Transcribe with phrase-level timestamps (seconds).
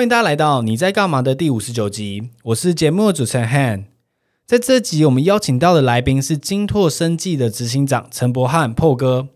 [0.00, 3.84] 欢迎大家来到你在干嘛的第五十九集，我是节目的主持人 Han。
[4.46, 9.28] 在这集，我们邀请到的来宾是金拓生技的执行长陈柏翰破哥。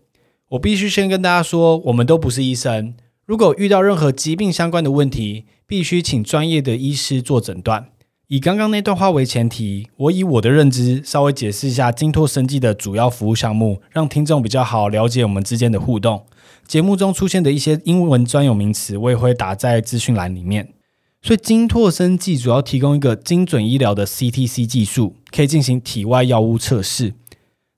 [0.49, 2.95] 我必须先跟大家说，我们都不是医生，
[3.27, 7.89] 如果遇到任何疾病相关的问题，必须请专业的医师做诊断。
[8.29, 16.25] 以刚刚那段话为前提，我以我的认知稍微解释一下金拓生技的主要服务项目，让听众比较好了解我们之间的互动。
[16.67, 20.73] 节目中出现的一些英文专有名词，我也会打在资讯栏里面。
[21.21, 27.13] 所以，金拓生技主要提供一个精准医疗的 CTC 技术，可以进行体外药物测试。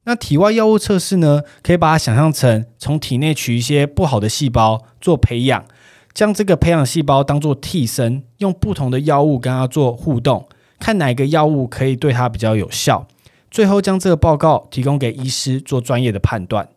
[0.03, 5.65] 那体外药物测试呢，可以把它想象成从体内取一些不好的细胞做培养，
[6.13, 10.47] 将这个培养细胞当做替身，用不同的药物跟它做互动，
[10.79, 13.07] 看哪个药物可以对它比较有效，
[13.51, 16.69] 最后将这个报告提供给医师做专业的判断。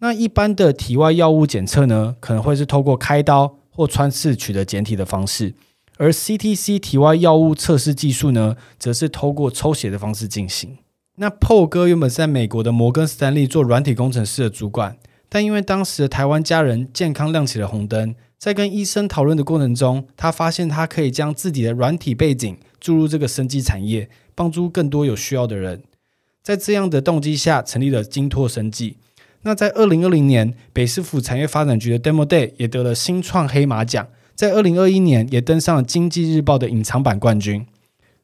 [0.00, 5.54] 那一般的体外药物检测呢，可能会是透过开刀或穿刺取得检体的方式，
[5.96, 10.76] 而 CTC 体外药物测试技术呢，则是透过抽血的方式进行。
[11.16, 14.98] 那 Paul 哥原本在美国的摩根斯坦利做软体工程师的主管，
[15.30, 25.82] 但因为当时的台湾家人健康亮起了红灯，在跟医生讨论的过程中，他发现他可以将自己的软体背景注入这个生技产业，帮助更多有需要的人。
[26.42, 28.98] 在这样的动机下，成立了金拓生技。
[29.46, 37.64] 那在二零二零年，北市府产业发展局的 Demo Day 也得了新创黑马奖，在二零二一年也登上了经济日报的隐藏版冠军。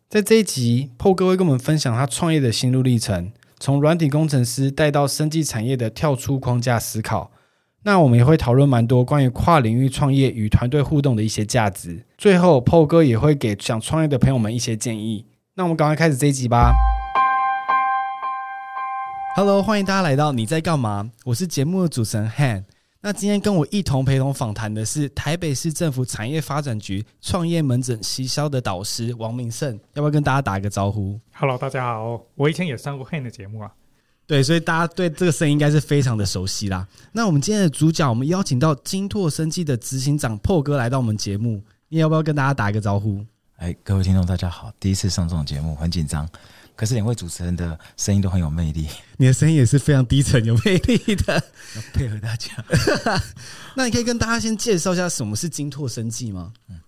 [0.09, 7.31] 在这一集，PO 哥会跟我们分享他创业的心路历程，从软体工程师带到生技产业的跳出框架思考。
[7.85, 12.05] 那我们也会讨论蛮多关于跨领域创业与团队互动的一些价值。
[12.19, 15.27] 最后，PO 哥也会给想创业的朋友们一些建议。
[15.55, 16.73] 那我们赶快开始这一集吧。
[19.35, 21.11] Hello，欢迎大家来到你在干嘛？
[21.25, 22.65] 我是节目的主持人 Han。
[23.01, 33.73] 那今天跟我一同陪同访谈的是台北市政府产业发展局创业门诊西销的导师王明胜，要不要跟大家打一个招呼？Hello，大家好，我以前也上过 Han 的节目啊。
[34.27, 36.87] 对，所以大家对这个声音应该是非常的熟悉啦。
[37.13, 43.25] 那我们今天的主角，我们邀请到金拓生技的执行长破哥来到我们节目，你要不要跟大家打一个招呼？
[43.57, 46.29] 哎，各位听众大家好，第一次上这种节目，很紧张。
[46.75, 51.35] 可是两位主持人的声音都很有魅力，你的声音也是非常低沉有魅力的，
[51.77, 52.51] 要配合大家。
[53.77, 56.53] 那你可以跟大家先介绍一下什么是金拓生计吗？
[56.69, 56.81] 嗯，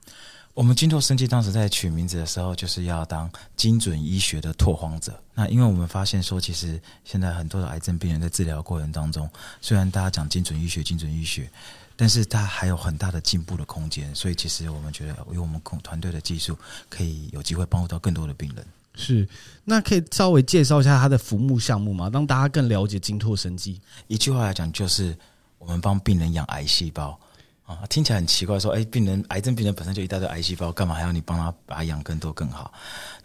[0.53, 5.19] 我们金拓生计当时在取名字的时候，就是要当精准医学的拓荒者。
[5.35, 9.29] 那因为我们发现说，其实现在很多的癌症病人在治疗过程当中，
[9.61, 11.51] 虽然大家讲精准医学、精准医学，
[11.97, 14.15] 但是它还有很大的进步的空间。
[14.15, 16.57] 所以其实我们觉得，有我们团队的技术，
[16.89, 18.65] 可以有机会帮助到更多的病人。
[18.97, 19.29] 是，
[19.65, 22.09] 那可以稍微介绍一下他的服务项目吗？
[22.13, 23.81] 让大家更了解金拓生技。
[24.07, 25.17] 一句话来讲，就是
[25.59, 27.19] 我们帮病人养癌细胞
[27.65, 32.73] 啊，听起来很奇怪，说，哎，病人癌症病人本身就一大堆癌细胞，干嘛还要你帮他把它养更多更好？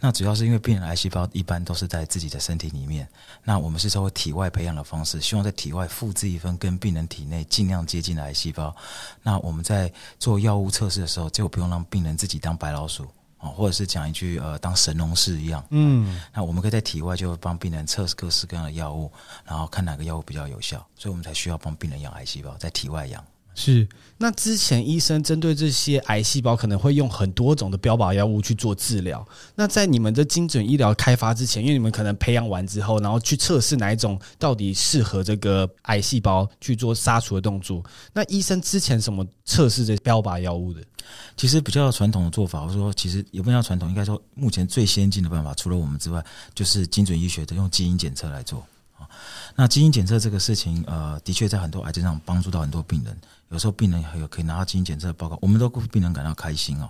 [0.00, 3.06] 那主要是因为病人癌细胞一般都是在自己的身体里面，
[3.44, 8.74] 那我们是通过体外培养的方式，希望在体外复制一份跟病人体内尽量接近的癌细胞。
[9.22, 13.06] 那我们在做药物测试的时候，就不用让病人自己当白老鼠。
[13.48, 19.10] 或者是讲一句呃，当神农氏一样，嗯，那我们可以在体外就帮病人测试各式各样的药物，
[19.44, 23.24] 然后看哪个药物比较有效，所以我们才需要帮病人养癌细胞，在体外养。
[23.54, 23.86] 是，
[24.18, 29.26] 那之前医生针对这些癌细胞可能会用很多种的标靶药物去做治疗。
[29.54, 37.84] 那在你们的精准医疗开发之前，因为你们可能培养完之后，然后去测试哪一种到底适合这个癌细胞去做杀除的动作。
[38.14, 40.80] 那医生之前什么测试这标靶药物的？
[41.36, 46.24] 其实比较传统的做法，我说其实也不能叫传统，应该说目前最先进的办法，除了我们之外，
[46.54, 48.64] 就是精准医学的用基因检测来做
[48.96, 49.04] 啊。
[49.56, 53.16] 那基因检测这个事情，呃，的确在很多癌症上帮助到很多病人。
[53.50, 56.88] 有时候病人还有可以拿到基因检测报告，我们都为病人感到开心哦，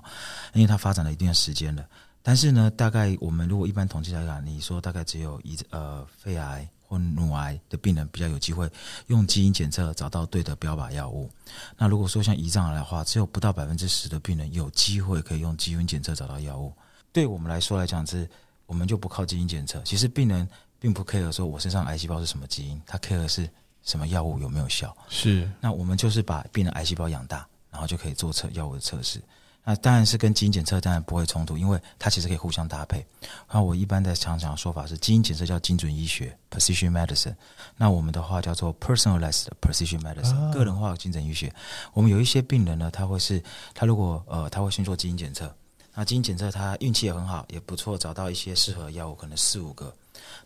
[0.53, 1.85] 因为他发展了一定的时间了。
[2.23, 8.71] 但是呢，大概我们如果一般统计来讲，你说大概只有一呃肺癌或乳癌的病人比较有机会
[9.07, 11.31] 用基因检测找到对的标靶药物。
[11.79, 16.75] 那如果说像胰脏癌的话，只有不到百分之十的病人有机会可以用基因检测找到药物。
[17.11, 18.29] 对我们来说来讲是，
[18.67, 19.81] 我们就不靠基因检测。
[19.83, 20.47] 其实病人
[20.79, 23.49] 并不 care 说我身上癌细胞是什么基因，他 care 的是。
[23.85, 24.97] 什么药物有没有效？
[25.09, 29.21] 是，那我们就是把病人癌细胞养大，然后就可以做测药物的测试。
[29.63, 33.05] 那当然是跟基因检测当然不会冲突，因为它其实可以互相搭配。
[33.53, 37.35] 那我一般在常常说法是，基因检测叫精准医学 （precision medicine），
[37.77, 41.53] 那我们的话叫做 personalized precision medicine，哦、个人化的精准医学。
[41.93, 43.43] 我们有一些病人呢，他会是
[43.75, 45.55] 他如果呃他会先做基因检测，
[45.95, 49.95] 那基因检测他运气也很好，也不错，找到一些适合药物，可能四五个。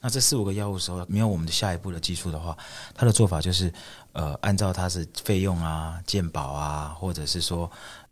[0.05, 2.55] 那这四五个药物的时候，没有我们的下一步的技术的话，
[2.95, 3.73] 他的做法就是，
[4.13, 7.71] 呃，按照他是费用啊、鉴保啊，或者是说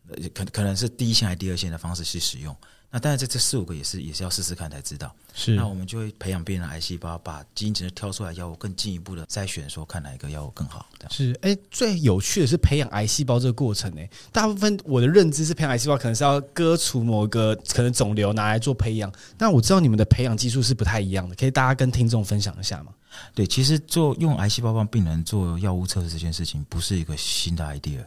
[0.09, 2.56] 呃可可能是第一线还是第二线的方式去使用。
[2.91, 5.15] 那当然，这这四五个也是也是要试试看才知道。
[5.34, 10.87] 是，那我们就会培养病人癌细胞，把基因检测挑出来药物，更进一步的筛选，说看哪一个药物更好。
[10.99, 14.02] 这样是，哎，最有趣的是培养癌细胞这个过程呢。
[14.31, 22.93] 大部分我的认知是培养癌细胞可能是要割除某个可能肿瘤拿来做培养，但我知道你们的培养技术是不太一样的，可以大家跟听众分享一下吗？
[23.35, 28.02] 对，其实做用癌细胞帮病人做药物测试这件事情不是一个新的 idea。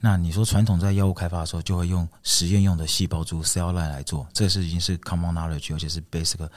[0.00, 6.48] 那你说传统在药物开发的时候就会用实验用的细胞株 cell line 来做，这是已经是 common knowledge，而且是 basic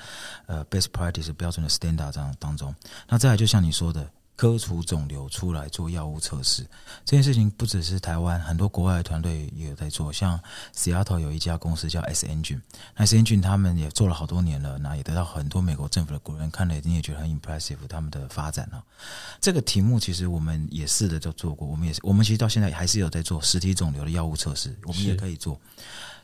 [0.47, 2.73] 呃 best practice 标准的 standard 这样当中。
[3.07, 4.09] 那再来就像你说的。
[4.39, 6.63] 割除肿瘤出来做药物测试
[7.03, 10.13] 这件事情，不只是台湾，很多国外的团队也有在做。
[10.13, 10.39] 像
[10.73, 12.61] Seattle 有一家公司叫 S Engine，
[12.95, 18.81] 那 S Engine 他们也做了好多年了，那也得到很多美国政府的顾问看了，你也觉得很 impressive 他们的发展啊。
[19.41, 25.59] 这个题目其实我们也试着就做过，我们也是，我们其实到现在还是有在做实体肿瘤的药物测试，我们也可以做，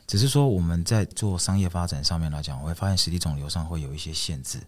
[0.06, 4.60] 只是说我们在做商业发展上面来讲，我会发现实体肿瘤上会有一些限制。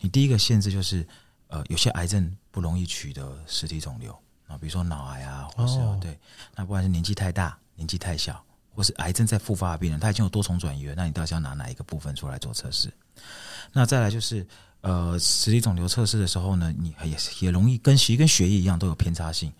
[0.00, 1.06] 你第一个限制就是。
[1.48, 4.10] 呃，有些癌症不容易取得实体肿瘤
[4.48, 6.18] 啊，比如说脑癌啊，或是、哦、对，
[6.56, 8.44] 那不管是年纪太大、年纪太小，
[8.74, 12.92] 或是癌症在复发的病人，他已经有多重转移了，那你到底要拿哪一个部分出来做测试？
[13.72, 14.44] 那再来就是，
[14.80, 19.52] 呃，实体肿瘤测试的时候呢，你也也容易跟其实跟血液一样都有偏差性。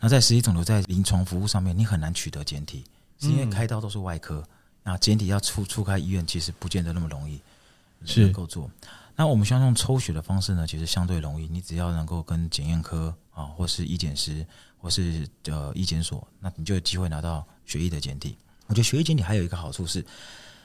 [0.00, 2.82] 那在实体肿瘤在临床服务上面，你很难取得检体，
[3.20, 4.42] 是因为开刀都是外科，
[4.84, 7.40] 那简体要出出开医院，其实不见得那么容易，
[8.04, 8.70] 是能够做。
[9.16, 11.48] 那我们希望用抽血的方式呢，其实相对容易。
[11.48, 14.46] 你只要能够跟检验科啊，或是医检师，
[14.78, 18.36] 或是呃医检所，那你就有机会拿到血液的检体。
[18.66, 20.04] 我觉得血液检体还有一个好处是，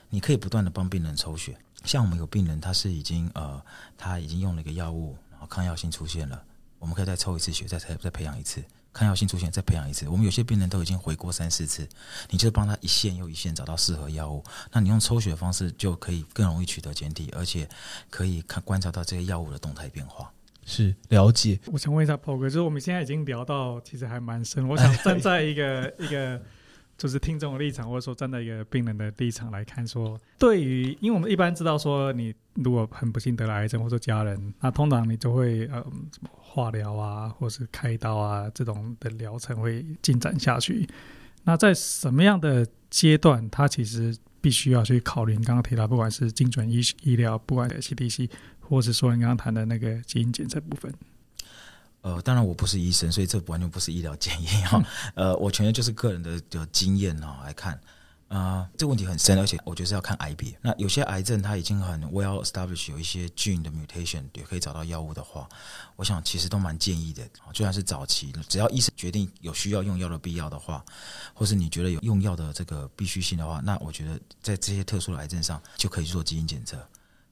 [0.10, 1.56] 你可以不断的帮病人抽血。
[1.86, 3.62] 像我们有病人，他是已经呃
[3.98, 6.44] 他已经用了一个药物，然后抗药性出现了，
[6.80, 8.62] 我们可以再抽一次血，再再再培养一次。
[8.92, 10.08] 抗药性出现，再培养一次。
[10.10, 11.88] 我们有些病人都已经回过三四次，
[12.30, 14.44] 你就帮他一线又一线找到适合药物。
[14.72, 17.68] 那你用抽血的方式就可以更容易取得检体，而且
[18.10, 20.32] 可以看观察到这些药物的动态变化。
[20.66, 21.60] 是了解。
[21.66, 26.42] 我想问一下 Paul 哥，就是我们现在已经聊到其实还蛮深，我想站在一个一个。
[27.00, 35.82] 就是听众的立场，或者说站在一个病人的立场来看，说对于，因为我们一般知道说，你如果很不幸得了癌症，或者家人，那通常你就会呃
[36.12, 40.86] 什么化疗啊，或是开刀啊这种的疗程会进展下去。
[41.46, 48.30] 那在什么样的阶段，他其实必须要去考虑你刚刚提到，不管是精准医医疗，不管 CTC，
[48.60, 50.94] 或是说你刚刚谈的那个基因检测部分。
[52.02, 54.82] 呃，当然我不是医生，所以这完全不是医疗建议哈。
[55.16, 57.74] 呃，我全就是个人的的经验哈来看，
[58.30, 60.58] 啊、呃，这个问题很深，而且我觉得是要看癌别。
[60.62, 65.50] 那有些癌症它已经很 well established，有一些 gene 的 mutation 也可以找到药物的话，
[65.98, 67.28] 我想其实都蛮建议的。
[67.52, 70.84] 就算是早期，只要医生决定有需要用药的必要的话，
[71.34, 76.78] 或是你觉得有用药的这个必须性的话，那我觉得在这些特殊的癌症上就可以去做基因检测。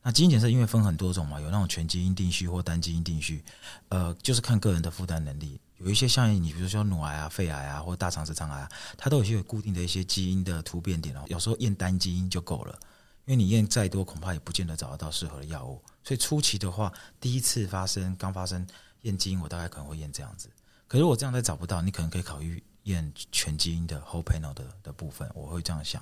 [0.08, 3.44] 那基因检测因为分很多种嘛，有那种全基因定序或单基因定序，
[3.90, 5.60] 呃，就是看个人的负担能力。
[5.80, 11.26] 有一些像你，比如说乳癌啊、肺癌啊，或大肠直肠癌啊，它都有些有固定的一些基因的突变点哦。
[11.28, 12.80] 有时候验单基因就够了，
[13.26, 15.84] 因为你验再多，恐怕也不见得找得到适合的药物。
[16.06, 18.66] 所以初期的话，第一次发生刚发生
[19.02, 20.50] 验基因，我大概可能会验这样子。
[20.88, 26.02] 可是我这样再找不到，你可能可以考虑验全基因的 whole panel 的的部分，我会这样想。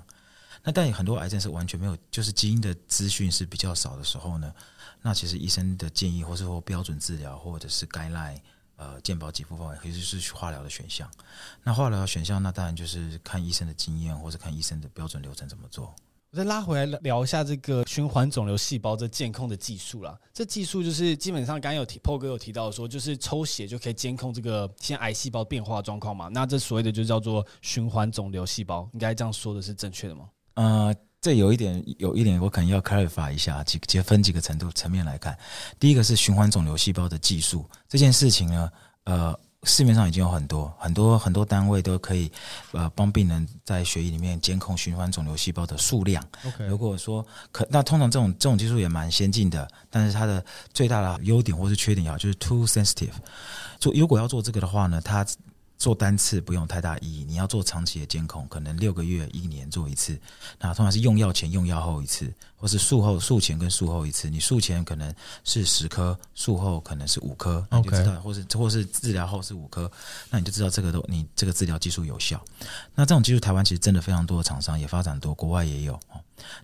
[0.65, 4.51] 那但很多癌症是完全没有，就是基因的资讯是比较少的时候呢，
[5.03, 8.39] 那其实医生的建议，或是说标准治疗，或者是 guideline
[8.75, 11.07] 呃健保给付范围，其实是化疗的选项。
[11.63, 15.93] 那化疗的选项，那当然就是看医生的经验，或者看医生的标准流程怎么做。
[16.31, 20.19] 我再拉回来聊一下这个循环肿瘤细胞这监控的技术啦。
[20.33, 26.27] 这技术就是基本上刚有提，Paul 哥有提到说，就是抽血就可以监控这个先癌细胞变化状况嘛。
[26.27, 30.27] 那这所谓的就叫做循环肿瘤细胞，应该这样说的是正确的吗？
[30.55, 35.37] 呃，这有一点，有一点，我可能要 clarify 一下，几几分几个程度层面来看。
[35.79, 38.71] 第一个是循环肿瘤细胞的技术这件事情呢，
[39.05, 42.31] 呃，市面上已经有很多很多很多单位都可以
[42.71, 46.23] 呃帮病人在血液里面监控循环肿瘤细胞的数量。
[46.69, 53.13] 如果说可，那通常这种这种技术也蛮先进的，但是它的最大的优点或是缺点啊，就是 too sensitive。
[53.79, 55.25] 做如果要做这个的话呢，它
[55.77, 60.17] 做单次不用太大意义，你要做长期的监控，可能六个月、一年做一次。
[60.57, 64.29] 那通常是用药前、用药后一次，或是术后、术前跟术后一次。
[64.29, 65.13] 你术前可能
[65.43, 69.91] 是十颗，术后可能是五颗，你就知道，或是或是治疗后是五颗，
[70.29, 72.43] 那你就知道这个都你这个治疗技术有效。
[72.95, 75.99] 那这种技术台湾其实真的非常多的厂商也发展多，国外也有。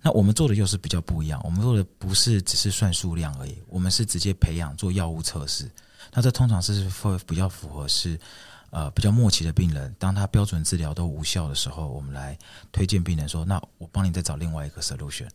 [0.01, 5.69] 那我们做的又是比较不一样，我们做的不是只是算数量而已，我们是直接培养做药物测试。
[6.13, 8.17] 那这通常是会比较符合是。
[8.71, 12.37] 呃比较默契的病人，当他标准治疗都无效的时候，我们来
[12.71, 15.29] 推荐病人说：“那我帮你再找另外一个 solution。”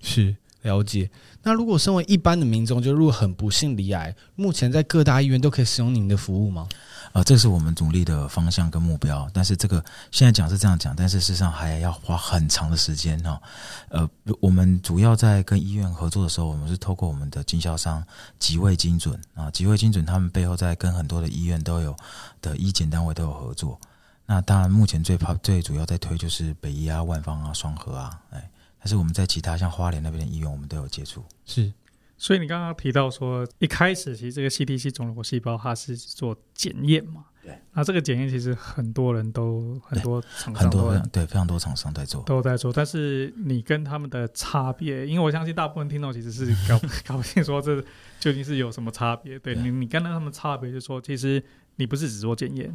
[0.00, 0.36] 是。
[0.62, 1.10] 了解。
[1.42, 6.68] 那如果身为一般的民众，就如果很不幸罹癌，目前在各大医院都可以使用您的服务吗？
[7.12, 9.28] 啊、这是我们努力的方向跟目标。
[9.32, 13.40] 但是这个现在讲是这样讲，但是事实上还要花很长的时间哈。
[13.88, 14.08] 呃，
[14.40, 18.04] 我们主要在跟医院合作的时候，我们是透过我们的经销商
[18.38, 21.94] 吉卫精准啊，吉卫精准他们背后在跟很多的医院都有
[22.40, 23.78] 的医检单位都有合作。
[24.24, 28.48] 那当然，目前最怕最主要在推就是北医啊、万方啊、双和啊，哎。
[28.84, 31.24] 但是我们在其他像花莲那边的医院，我们都有接触。
[31.46, 31.72] 是，
[32.16, 37.24] 所以你刚刚提到说，一开始其实这个 CTC 肿瘤细胞它是做检验嘛？
[37.42, 37.58] 对。
[37.72, 42.72] 那这个检验其实很多人都很多厂商很多对非常多厂商在做都在做。
[42.72, 47.82] 但是你跟他们的差别，因为我相信大部分听众其实是搞搞不清说这
[48.20, 49.36] 究竟是有什么差别。
[49.40, 51.42] 对，对你，你跟他们差别就是说，其实
[51.76, 52.72] 你不是只做检验，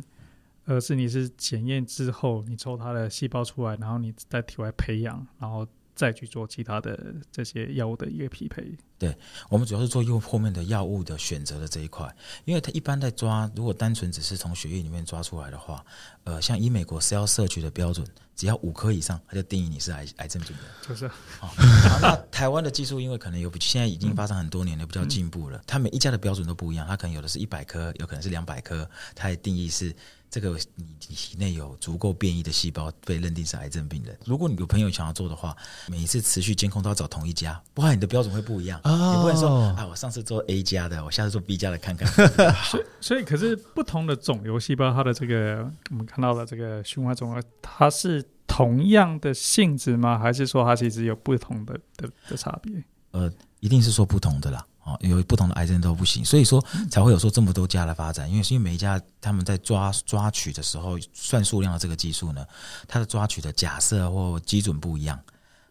[0.65, 5.65] 而是你是检验之后你抽它的细胞出来，然后你在体外培养，然后。
[5.97, 8.63] 再去做其他的这些药物的一个匹配。
[8.99, 9.15] 对，
[9.49, 15.85] 我们主要是做用后面的药物的选择的这一块，因为它一般在抓，如果单纯只是从血液里面抓出来的话，
[16.23, 20.65] 呃，像以美国 Cell Search 的标准，只要五颗以上，它就定义你是癌癌症病人。
[20.87, 21.07] 就是，
[21.39, 21.53] 好，
[22.01, 29.95] 那台湾的技术因为可能有现在已经发展很多年了，比较进步了，它每一家的标准都不一样，它可能有的是一百颗，有可能是两百颗，它的定义是。
[30.29, 34.17] 这个你体内有足够变异的细胞被认定是癌症病人。
[34.25, 35.55] 如果你有朋友想要做的话，
[35.87, 38.79] 每一次持续监控都要找同一家，不然你的标准会不一样。
[38.83, 42.07] 哦、你不能说啊，我上次做 A 家的，我下次做 B 家的看看。
[42.69, 50.19] 所以，所以可是不同的肿瘤细胞，它的这个我们看到的这个循环肿瘤，它是同样的性质吗？
[50.19, 52.83] 还是说它其实有不同的的的差别？
[53.11, 53.31] 呃，
[53.61, 54.65] 一定是说不同的啦。
[54.87, 62.45] 哦，有不同的癌症都不行，所以说才会有说这么多家的发展，因为是因为每一家他们在抓抓取的时候算数量的这个技术呢，
[62.87, 65.19] 它的抓取的假设或基准不一样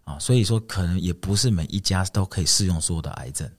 [0.05, 3.51] 啊，所以说可能也不是每一家都可以适用所有的癌症。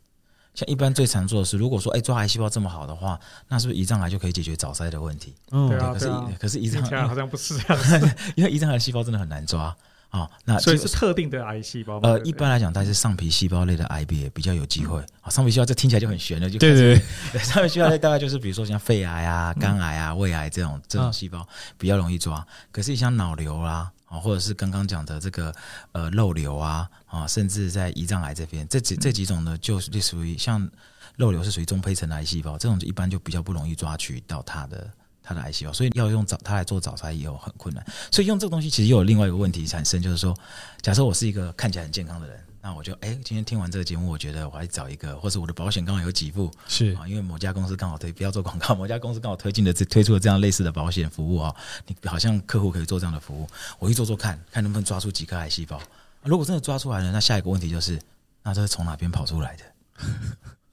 [0.54, 5.34] 像一般最常做的是，如果说哎抓癌细胞这么好的话，那是不是胰脏癌就可以解决早筛的问题？
[5.52, 6.08] 嗯，对，可是
[6.40, 9.76] 可是胰脏癌好像不是这样子， 因为胰脏癌细胞真的很难抓。
[10.10, 12.00] 啊、哦，那所以是特定的癌细胞。
[12.00, 15.00] 呃，一般来讲，它是上皮细胞类的癌别比较有机会。
[15.02, 17.02] 啊、嗯，上皮细胞这听起来就很悬了，就对对
[17.34, 21.46] 对， 上皮细胞类大概就是比如说像肺癌啊、肝癌啊、胃癌这种这种细胞
[21.78, 22.46] 比较容易抓。
[22.72, 25.54] 可是像脑瘤啦，啊，或者是刚刚讲的这个
[25.92, 30.70] 呃肉瘤啊，啊，甚至在胰脏癌这边，这几这几种呢，就是属于像
[31.18, 34.90] 肉瘤是属于中胚层癌细胞，这种一般就比较不容易抓取到它的。
[35.28, 37.86] 它的癌细胞，所以要用早它来做早筛也有很困难。
[38.10, 40.34] 所以用这个东西其实又有另外一个问题产生，就是说，
[40.82, 51.54] 假设我是一个看起来很健康的人，那我就哎、欸，今天听完这个节目，我觉得我还找一个，或者我的保险刚好有给付，是啊，因为某家公司刚好推，不要做广告，某家公司刚好推进的这推出了这样类似的保险服务啊，
[51.88, 53.46] 你好像客户可以做这样的服务，
[53.80, 55.82] 我去做做看看能不能抓出几颗癌细胞。
[56.24, 58.00] 如果真的抓出来了，那下一个问题就是，
[58.44, 59.64] 那这是从哪边跑出来的？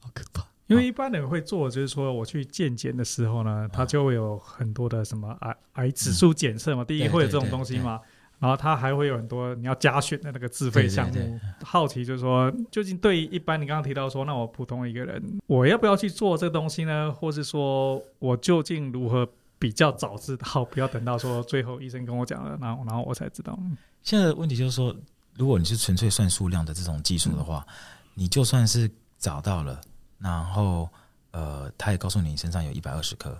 [0.01, 0.45] 好可怕。
[0.67, 8.01] 因为一般人会做，就是说我去健检的时候呢，他就会有很多的什么癌癌指数检测嘛，第一会有这种东西嘛，
[8.39, 11.39] 然后他还会有很多你要加选的那个自费项目。
[11.63, 17.13] 好奇就是说，究竟对于一般你刚刚提到说，那我普通一个人，我要不要去做这个东西呢？
[17.13, 19.29] 或是说我究竟如何
[19.59, 23.59] 比较早知道，不要等到说最后医生跟我讲了，然后然后我才知道。
[24.03, 24.97] 现在的问题就是说，
[25.37, 27.67] 如果你是纯粹算数量的这种技术的话，
[28.15, 29.79] 你就算是找到了。
[30.25, 30.89] 然后，
[31.33, 33.39] 呃，他也告诉你，身上有一百二十颗，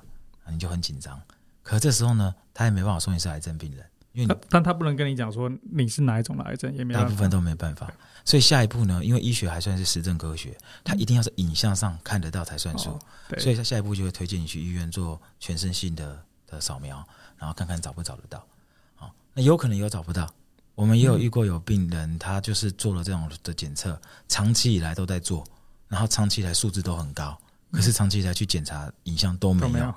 [0.51, 1.19] 你就很紧张。
[1.63, 7.91] 可这时候呢，他也没办法说你是癌症病人，因为你但他不能跟你讲说你是哪一种的癌症，也没办法，大部分都没办法。
[8.23, 12.91] 所以下一步呢，因为医学还算是实证科学，他一定要是影像上看得到才算数。
[12.91, 13.01] 哦、
[13.39, 17.03] 所以他下一步就会推荐你去医院做全身性的的扫描，
[17.39, 18.47] 然后看看找不找得到。
[18.95, 20.29] 好，那有可能有找不到。
[20.75, 23.99] 我们也有遇过有病人，他就是做了这种的检测，
[24.29, 25.43] 长期以来都在做。
[25.89, 27.37] 然后长期以来数字都很高，
[27.71, 29.69] 可是长期以来去检查影像都没有。
[29.69, 29.95] 没有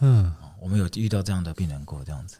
[0.00, 2.36] 嗯，我们有遇到这样的病人过，这样子。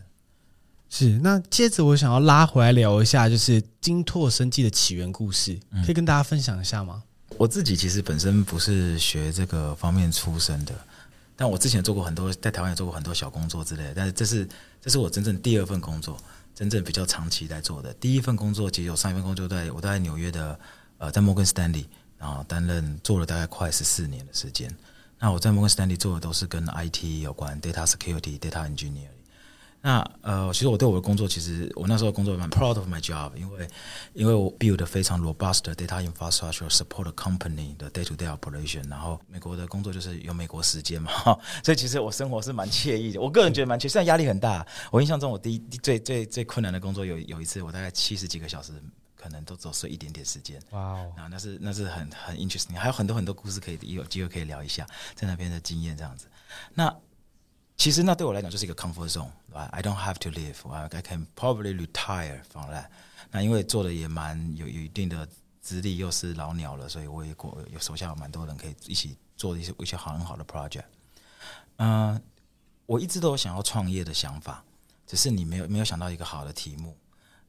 [0.88, 1.18] 是。
[1.18, 7.02] 那接着我想要拉回来聊一下，就是精拓生技的起源故事，可以跟大家分享一下吗？
[7.30, 10.74] 嗯，我自己其实本身不是学这个方面出身的，
[11.36, 13.94] 但我之前做过很多，在台湾也做过很多小工作之类的。
[13.94, 14.48] 但是这是
[14.80, 16.16] 这是我真正第二份工作，
[16.54, 17.92] 真正比较长期在做的。
[17.94, 20.58] 第一份工作其实有上一份工作在我在纽约的，
[20.98, 21.86] 呃，在摩根士丹利。
[22.20, 24.72] 然后担任做了大概快十四年的时间。
[25.18, 29.08] 那我在摩根士丹利做的都是跟 IT 有关，data security、data engineering。
[29.82, 33.66] 那呃，其实我对我的工作，其实我那时候工作蛮 proud of my job，因为
[34.12, 38.86] 因为我 build 非常 robust data infrastructure support company 的 day to day operation。
[38.90, 41.10] 然后美国的工作就是有美国时间嘛，
[41.64, 43.20] 所以其实我生活是蛮惬意的。
[43.22, 44.66] 我个人觉得蛮惬意，虽然压力很大。
[44.90, 48.72] 我印象中，我第一最最最困难的工作有有一次，我大概七十几个小时，
[49.20, 50.58] 可能都只睡一点点时间。
[50.70, 56.26] 哇哦，然后那是那是很很 interesting，还有很多很多故事可以有机会可以聊一下在那边的经验这样子。
[56.72, 56.96] 那
[57.76, 62.86] 其实那对我来讲就是一个 comfort zone，对吧？I don't have to live，I can probably retire from that。
[63.30, 65.28] 那因为做的也蛮有有一定的
[65.60, 70.84] 资历，又是老鸟了，所以我也过有手下有蛮多人可以一起做一些一些好很好的 project。
[71.76, 72.22] 嗯、呃，
[72.86, 74.64] 我一直都有想要创业的想法，
[75.06, 76.96] 只是你没有没有想到一个好的题目。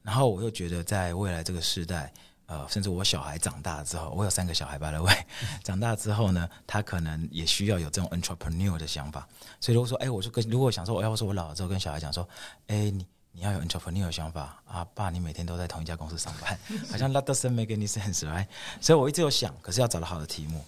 [0.02, 2.12] 然后我又觉得在未来这个时代。
[2.46, 5.14] 呃，甚至我小孩长大之后，我有三个小孩，by the way，
[5.64, 9.26] 长大之后呢，他可能也需要有这种 entrepreneur 的想法。
[9.58, 12.28] 所以如果说，哎，我就跟如果想说，我要是我老了之后跟小孩讲说，
[12.66, 16.58] 哎，你你要有 entrepreneur 的想法啊，爸，你每天都在同一家公司上班，
[16.90, 18.46] 好像 that doesn't make any sense，right？
[18.82, 20.62] 所以我一直有想，可是要找到好的题目，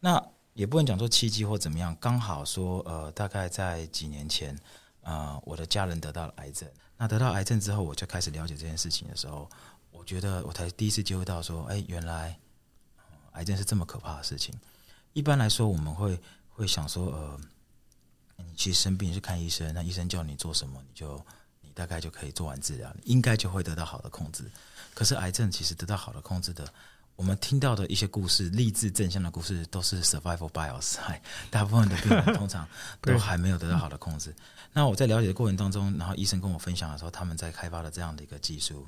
[0.00, 4.58] 那也不能讲说契机或怎么样，刚好说，呃，大概在几年前，
[5.02, 6.66] 呃，我的家人得到了癌症，
[6.98, 9.48] 那得到癌症之后，我就开始了解这件事情的时候。
[9.90, 12.38] 我觉得我才第一次接触到说，哎，原来
[13.32, 14.54] 癌症是这么可怕的事情。
[15.12, 17.40] 一般来说，我们会会想说，呃，
[18.36, 21.20] 你去生病去看医生，那医生叫你做什么，你就
[21.60, 24.48] 你大概就可以做完治疗，应该就会得到好的控制。
[24.94, 26.72] 可是癌症其实得到好的控制的，
[27.18, 30.98] 我们听到的一些故事，励志正向的故事，都是 survival bias，
[31.50, 32.64] 大部分的病人通常
[33.00, 34.32] 都还没有得到好的控制。
[34.72, 38.86] 那我在了解的过程当中，然后医生跟我分享的时候，他们在开发了这样的一个技术。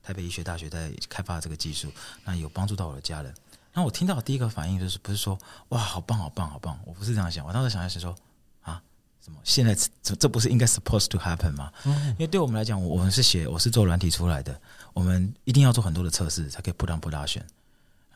[0.00, 1.90] 台北医学大学在开发这个技术，
[2.24, 3.34] 那有帮助到我的家人。
[3.72, 5.36] 那我听到的第一个反应就是，不是说
[5.70, 6.78] 哇，好棒，好棒，好棒！
[6.84, 8.14] 我不是这样想，我当时想的是说
[8.62, 8.80] 啊，
[9.20, 9.40] 什么？
[9.42, 11.72] 现在这这不是应该 supposed to happen 吗？
[11.84, 14.58] 嗯，因为对我们来讲，我们是写，我是做软体出来的，
[14.94, 17.42] 我们一定要做很多的测试才可以 put on production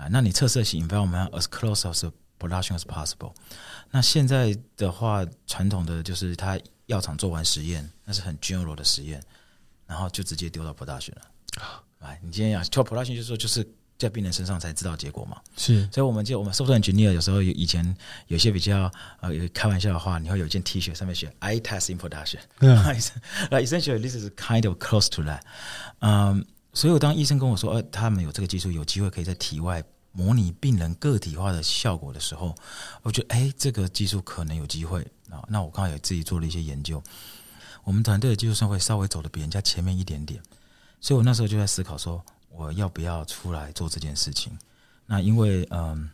[0.01, 0.09] 啊。
[0.11, 3.35] 那你测试型 environment as close as production as possible。
[3.91, 9.23] 那现在的话，传统的就是他药厂做完实验，那是很 general 的实验，
[9.87, 11.23] 然后就直接丢到 production 了。
[11.99, 13.67] 哎，你今天要做 production 就是说就是
[13.99, 15.39] 在病人身上才知道结果嘛。
[15.57, 17.95] 是，所以我们就我们 software engineer 有时候以前
[18.29, 22.39] 有些比较呃有开玩笑的话，你会有一件 T 恤上面写 I test in production。
[22.61, 22.79] 嗯
[23.51, 25.43] ，essentially this is kind of close to that。
[25.99, 32.55] 嗯，所以我当医生跟我说，呃，他们有这个技术，有机会可以在体外模拟病人个体化的效果的时候，
[33.03, 35.43] 我觉得哎，这个技术可能有机会啊。
[35.49, 37.03] 那我刚好也自己做了一些研究，
[37.85, 40.41] 我们团队的技术上会稍微走得比人家前面一点点。
[41.01, 44.53] 所以我那时候就在思考说，我要不要出来做这件事情？
[45.07, 46.09] 那因为嗯，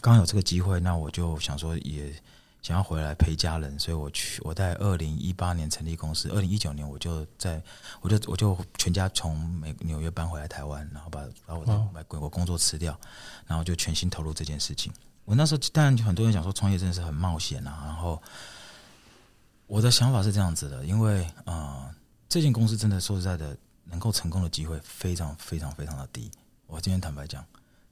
[0.00, 2.12] 刚有这个机会，那我就想说也
[2.66, 7.62] 想要回来陪家人，所以我去我在二零一八年成立公司，二零一九年我就在
[8.00, 12.98] 我就我就全家从美纽约搬回来台湾，然后把把我的美国工作辞掉，
[13.46, 14.92] 然后就全心投入这件事情。
[15.24, 18.20] 我那时候当然很多人讲说创业真的是很冒险啊，然后
[19.68, 21.94] 我的想法是这样子的，因为啊，
[22.28, 23.56] 这间公司真的说实在的。
[23.88, 26.28] 能够成功的机会非常非常非常的低。
[26.66, 27.40] 我今天坦白讲，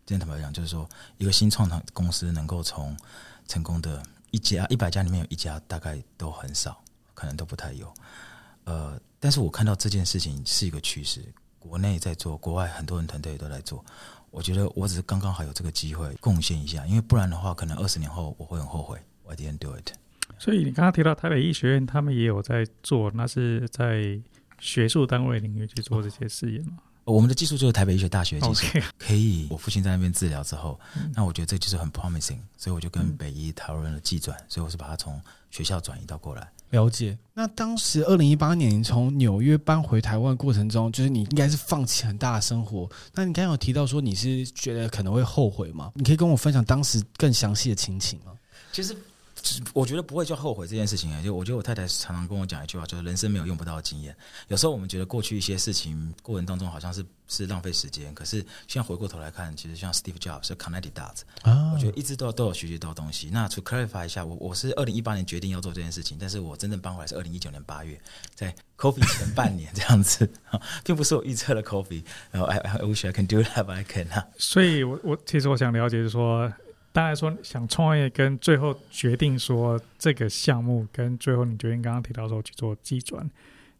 [0.04, 2.96] 今天坦白讲，就是说，一个新创厂公司能够从
[3.46, 4.02] 成功的
[4.34, 6.82] 一家一百家里面有一家，大概都很少，
[7.14, 7.94] 可能都不太有。
[8.64, 11.20] 呃，但是我看到这件事情是一个趋势，
[11.58, 13.84] 国内在做，国外很多人团队都在做。
[14.30, 18.98] 我觉得我只是刚刚好有这个机会贡献一下，因为不然的话，可能二十年后我会很后悔。
[19.28, 19.92] I didn't do it。
[20.38, 24.20] 所以你刚刚提到台北医学院，他们也有在做，那是在。
[24.60, 26.78] 学术单位领域去做这些试验吗？
[27.04, 29.46] 我们的技术就是台北医学大学的技术，可以。
[29.50, 30.78] 我父亲在那边治疗之后，
[31.14, 36.50] 那我觉得这就是很 promising，所以我就跟北医讨论了技转，所以我是把它从学校转移到过来。
[36.70, 37.16] 了解。
[37.34, 42.88] 那当时二零一八年从纽约搬回台湾过程中，就是你应该是放弃很大的生活。
[43.12, 45.92] 那你刚刚有提到说你是觉得可能会后悔吗？
[45.94, 48.32] 你可以跟我分享当时更详细的情形吗？
[48.72, 48.96] 其实。
[49.72, 54.16] 我觉得不会叫后悔这件事情啊，就我觉得我太太常常跟我讲一句话，就是人生没有用不到的经验。
[54.48, 63.28] 有时候我们觉得过去一些事情过程当中好像是是浪费时间，可是现在回过头来看，其实像 Steve Jobs 是 connected dots，啊，我觉得一直都都有学习到东西。
[63.32, 68.00] 那 to clarify 一下，我我是二零一八年决定要做这件事情，但是我真正搬回来是二零一九年八月，
[68.34, 70.28] 在 COVID 前半年这样子，
[70.84, 72.02] 并不是我预测了 COVID。
[72.30, 74.26] 然后 I I wish I can do that, but I cannot。
[74.38, 76.52] 所以我我其实我想了解就是说。
[76.94, 83.28] 当然说想创业，跟最后决定说这个项目，跟最后你决定刚刚提到说去做机转，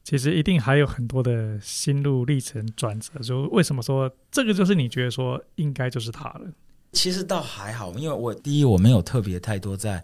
[0.02, 3.16] 其实一定还有很多的心路历程转折。
[3.20, 6.50] 就为什么说这个就是你觉得说应该就是它了？
[6.90, 10.02] 其实倒还好，因为我第一我没有特别太多在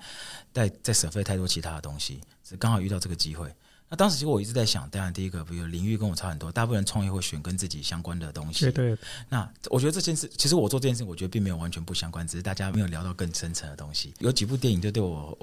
[0.52, 3.52] 在在舍费太多其他的东西，只刚好遇到这个机会。
[3.90, 8.60] 那当时其实我一直在想，当然第一个，比如领域跟我差很多，大部分人创业会选跟自己相关的东西。
[8.66, 8.98] 对对。
[9.28, 14.14] 那我觉得这件事，其实我做这件事，我觉得并没有完全不相关，只是大家没有聊到更深层的东西。
[14.20, 15.36] 有几部电影就对我，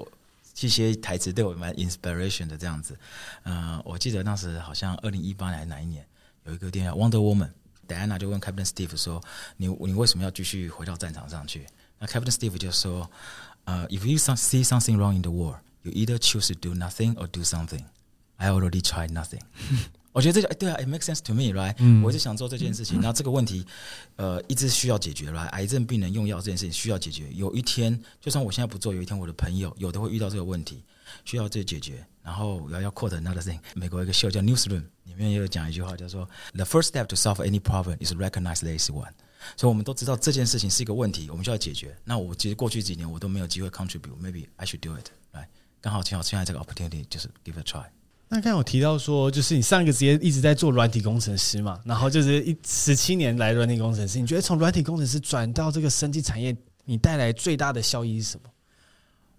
[0.60, 2.98] 一些台词对我蛮 inspiration 的这样子。
[3.42, 6.02] 嗯、呃，我记得当时好像二零一八年还是哪一年，
[6.46, 7.50] 有一个电影《Wonder Woman》
[7.86, 9.22] ，Diana 就问 Captain Steve 说
[9.58, 11.66] ：“你你为什么要继续回到战场上去？”
[12.00, 13.10] 那 Captain Steve 就说
[13.66, 17.42] ：“呃、uh,，If you see something wrong in the war, you either choose to do nothing or do
[17.42, 17.84] something.”
[18.37, 19.41] I already tried nothing。
[20.11, 23.01] 我觉得这个哎，对啊，it makes sense to me，right？、嗯、我就想做这件事情。
[23.01, 23.65] 那这个问题，
[24.15, 25.47] 呃，一直需要解决，right？
[25.47, 27.31] 癌症病人用药这件事情需要解决。
[27.33, 30.83] 有一天，就算我现在不做，有一天我的朋友有的会遇到这个问题，
[31.25, 32.05] 需要这解决。
[32.21, 38.91] 然后我要要 quote another thing，美国一个秀叫 Newsroom，里面也有讲一句话，叫做 The first step to solve any problem is recognize there is
[38.91, 39.13] one。
[39.57, 41.97] 所以我们都知道这件事情是一个问题，我们需要解决。
[42.03, 45.47] 那我其实过去几年我都没有机会 contribute，maybe I should do it，right？
[45.81, 47.85] 刚好正好现在这个 opportunity 就是 give it a try。
[48.30, 58.50] 那刚才有提到说，就是你上一个职业一直在做软体工程师嘛，然后就是一十七年来软体工程师，你觉得从软体工程师转到这个生技产业，你带来最大的效益是什么？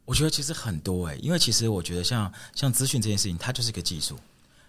[0.06, 4.18] 我觉得其实很多诶、因为其实我觉得像像资讯这件事情，它就是一个技术，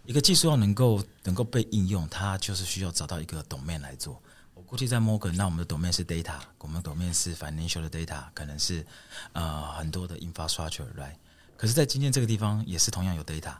[0.05, 4.21] 一个技术要能够能够被应用，它就是需要找到一个懂面来做。
[4.53, 8.85] 我估计在 Morgan，那我们的懂面是 data，我们的 domain 是 financial 的 data，可能是
[9.33, 11.15] 呃很多的 infrastructure，right？
[11.57, 13.55] 可是，在今天这个地方也是同样有 data。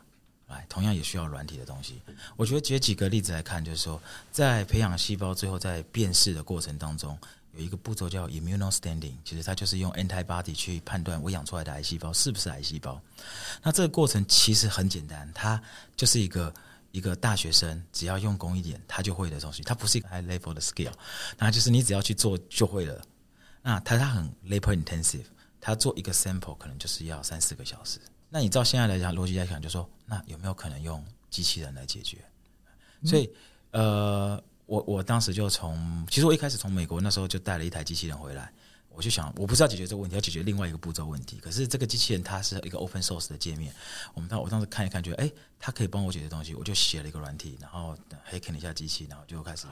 [0.67, 2.01] 同样也需要软体的东西。
[2.35, 7.17] 我觉得举几个例子来看，就是说，在培养细胞，最后在辨识的过程当中，
[7.53, 13.01] 有一个步骤叫 immunostaining，其实它就是用 antibody 去判断我养出来的癌细胞是不是癌细胞。
[13.61, 15.61] 那这个过程其实很简单，它
[15.95, 16.53] 就是一个
[16.91, 19.63] 一个大学生只要用功一点，他就会的东西。
[19.63, 20.91] 它不是一个 high level 的 skill，
[21.37, 23.01] 那就是你只要去做就会了。
[23.61, 25.25] 那它它很 labor intensive，
[25.59, 27.99] 它做一个 sample 可能就是要三四个小时。
[28.33, 32.17] 那你照现在来讲，逻辑来讲，就说那有没有可能用机器人来解决？
[33.03, 33.29] 所以，
[33.71, 38.49] 呃，我我当时就从，其实我一开始从美国那时候就带了一台机器人回来，
[38.87, 41.39] 我就想，我不是要解决这个问题，要解决另外一个步骤问题。
[41.39, 43.73] 可是这个机器人它是一个 open source 的界面，
[44.13, 47.97] 我们当我当时看一看，觉得诶，它可以帮我解决东西，我就写了一个软体，然后
[48.31, 49.67] hack 了一下机器，然后就开始。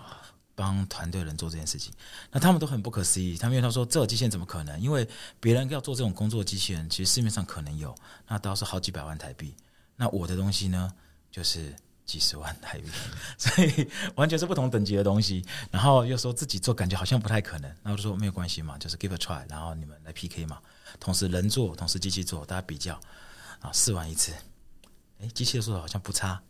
[0.60, 1.94] 帮团队人做这件事情，
[2.32, 3.38] 那他们都很不可思议。
[3.38, 4.78] 他们因为他说这个机器人怎么可能？
[4.82, 5.08] 因为
[5.40, 7.96] 别人要做这种工作，机器人其实市面上可能有，
[8.28, 9.56] 那都是好几百万台币。
[9.96, 10.94] 那我的东西呢，
[11.32, 11.74] 就是
[12.06, 12.90] 几十万台币，
[13.40, 15.46] 所以完全是不同等级的东西。
[15.72, 17.70] 然后又说自己做，感觉好像不太可能。
[17.82, 20.60] 然后就说没有关系嘛，就是 give a try，然后你们来 PK 嘛。
[21.00, 23.00] 同时人做，同时机器做，大家比较
[23.62, 24.34] 啊，试完一次，
[25.22, 26.42] 哎，机器的做的好像不差，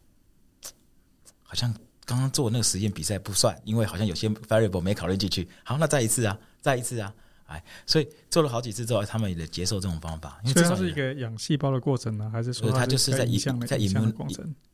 [1.44, 1.72] 好像。
[2.10, 5.48] 刚刚做那个实验比赛不算，因为好像有些 variable 没考虑进去。
[5.64, 7.14] 好，那再一次啊，再一次啊，
[7.50, 10.40] 哎，所以做了好几次之后，他们也得接受这种方法。
[10.44, 14.14] 因为这是一个养细胞的过程呢，还是说它就是在影像在 immune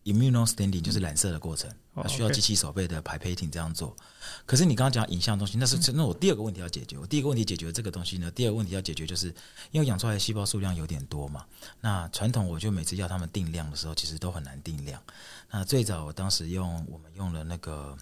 [0.04, 3.96] immuno standing 就是染色的过程，它需要机器手背的 pipetting 这样做。
[4.46, 6.98] 可是你刚刚讲影像的东西，那是那我第二个问题要解决。
[6.98, 9.34] 我第一个问题解决这个东西呢，第二个问题要解决就是
[9.72, 11.46] 因为养出来的细胞数量有点多嘛。
[11.82, 15.02] 那传统我就每次要他们定量的时候，其实都很难定量。
[15.50, 17.98] 那最早我当时用我们用了那个。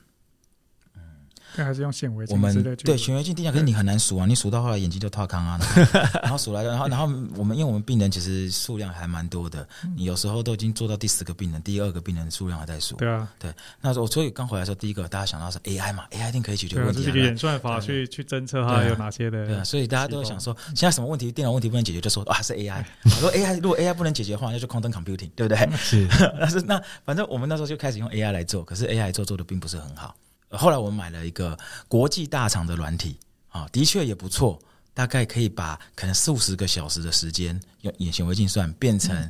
[1.62, 4.26] 还是用显微镜，我们对显微镜定价，可是你很难数啊！
[4.26, 5.60] 你数到后来眼睛就套康啊，
[6.24, 12.96] 然后数来，然后然后我们因为我们病人其实数量还蛮多的，你有时候都已经做到第十个病人，第二个病人数量还在数。
[12.96, 13.54] 对啊，对。
[13.82, 17.04] 那时候我所以刚回来的时候，第一个大家想到是 AI 嘛，AI 一定可以解决问题。
[17.04, 19.46] 这个演算法去去侦测它有哪些的。
[19.46, 22.84] 对啊，所以大家都想说，现在什么问题电脑问题不能解决，就说啊是 AI。
[23.04, 25.70] 我说 AI 如果 AI 不能解决的话，那就 quantum computing，对不对？
[25.78, 26.08] 是。
[26.40, 30.16] 但是那反正我们那时候就开始用 AI 来做，可是 AI 做做的并不是很好。
[30.58, 33.18] 后来我们买了一个国际大厂的软体，
[33.50, 34.60] 啊，的确也不错，
[34.94, 39.30] 大概可以把可能四五十个小时的时间用隐形微镜算变成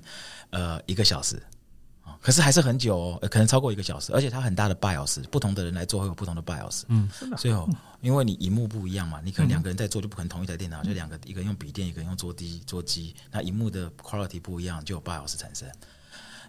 [0.50, 1.42] 呃一个小时，
[2.04, 7.56] 啊，可是还是很久哦，可能超过一个小时，而且它很大的 BIOS，不同的人来做会有不同的 BIOS，嗯，所以
[8.02, 15.70] 因为你荧幕不一样嘛，你可能两个人在做就不可能同一台电脑，就两个一个人用笔电，一个人用桌机桌机，那荧幕的 quality 不一样，就有 BIOS 产生。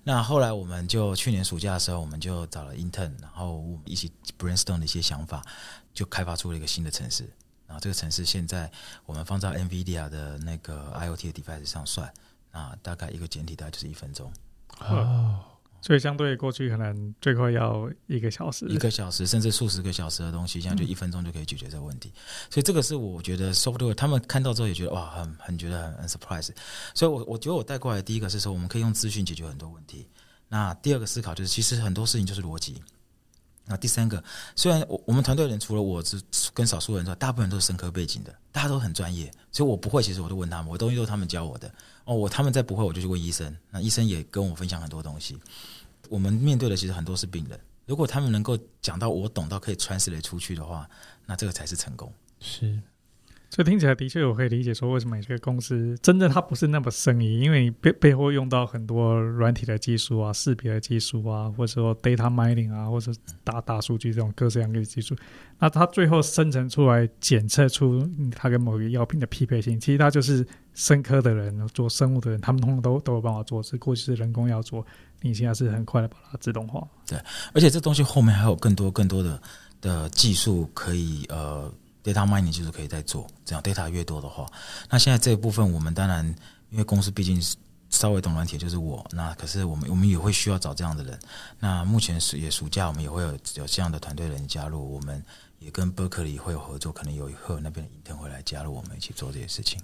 [0.05, 5.43] 那后来我们就去年暑假的时候，我们就找了 intern，然后一起 brainstorm 的一些想法，
[5.95, 7.25] 就开发出了一个新的城市。
[7.67, 8.71] 然后这个城市现在
[9.07, 12.13] 我们放在 NVIDIA 的那个 IoT 的 device 上算，
[12.53, 14.31] 啊，大概一个简体大概就是一分钟。
[14.81, 15.41] 哦。
[15.85, 22.11] 所以相对过去可能最快要一个小时，一个小时甚至数十个小时的东西，现在就一分钟就可以解决这个问题。
[22.49, 26.49] 所以这个是我觉得 software 他们看到之后也觉得哇，很很觉得很很 surprise。
[26.95, 30.09] 所以我我觉得我带过来的第一个是说，我们可以用资讯解决很多问题。
[30.49, 32.83] 那第二个思考就是，其实很多事情就是逻辑。
[33.67, 34.23] 那第三个，
[34.55, 36.21] 虽然我我们团队人除了我是
[36.53, 41.73] 跟少数人之外，大部分都是生科背景的，大家都很专业，所以我不会，其实我都问他们，我东西都是他们教我的。
[42.05, 43.57] 哦，我他们再不会，我就去问医生。
[43.71, 45.39] 那医生也跟我分享很多东西。
[46.11, 50.87] 我们面对的其实很多是病人，如果他们能够讲到我懂到可以穿 r 的出去的话，
[51.25, 52.13] 那这个才是成功。
[52.41, 52.79] 是。
[53.55, 63.13] 所以听起来的确，我可以理解说为什么这个公司真的它不是那么生意，因为你背背后用到很多软体的技术啊、识别的技术啊，或者说 data mining 啊，或者
[63.45, 65.15] 大大数据这种各式各样的技术。
[65.57, 74.85] 那它最后生成出来检测出它跟某个药品的匹配性，其实它就是生科的人做生物的人，他们通常都都有办法做，只过去是人工要做，
[75.21, 76.85] 你现在是很快的把它自动化。
[77.07, 77.17] 对，
[77.53, 79.41] 而且这东西后面还有更多更多的
[79.81, 81.73] 的技术可以呃。
[82.05, 84.47] Data mining 就是可以再做，这样 data 越多的话，
[84.91, 86.25] 那现在这一部分我们当然，
[86.71, 87.57] 因为公司毕竟是
[87.89, 91.19] 稍微懂软体，就是我，那可是我们我们也会需要找这样的人。
[91.59, 95.25] 那目前暑也暑假，我们也会有有这样的团队人加入，我们
[95.59, 99.81] 也跟 Berkeley 会有合作，可能有会有那边的 intern 会来加入我们一起做这些事情。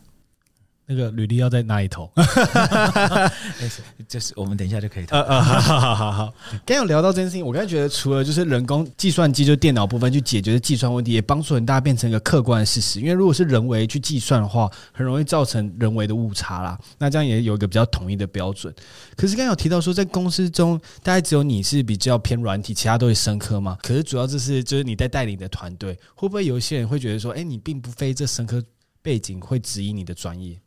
[0.90, 2.11] 那个履历要在哪里投？
[4.09, 5.16] 就是我们等一下就可以投。
[5.16, 6.35] 好好好好。
[6.66, 12.98] 刚有聊到这件事情，我刚才觉得除了就是人工计算机就电脑部分去解决的计算问题，也帮助很大变成一个客观的事实。
[12.98, 16.76] 因为如果是人为去计算的话，很容易造成人为的误差啦。
[16.98, 18.74] 那这样也有一个比较统一的标准。
[19.16, 23.79] 可是刚有提到说，在公司中大概只有你是比较偏软体，其他都是生科嘛。
[23.81, 28.61] 可是主要就是就是你在带领的团队，会不会有一些人会觉得说，哎，你并不非这生科
[29.03, 30.59] 背景会质疑你的专业？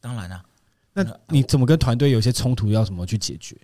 [0.00, 0.44] 当然了、啊，
[0.92, 3.56] 那你怎么跟团队有些冲突要怎么去解决？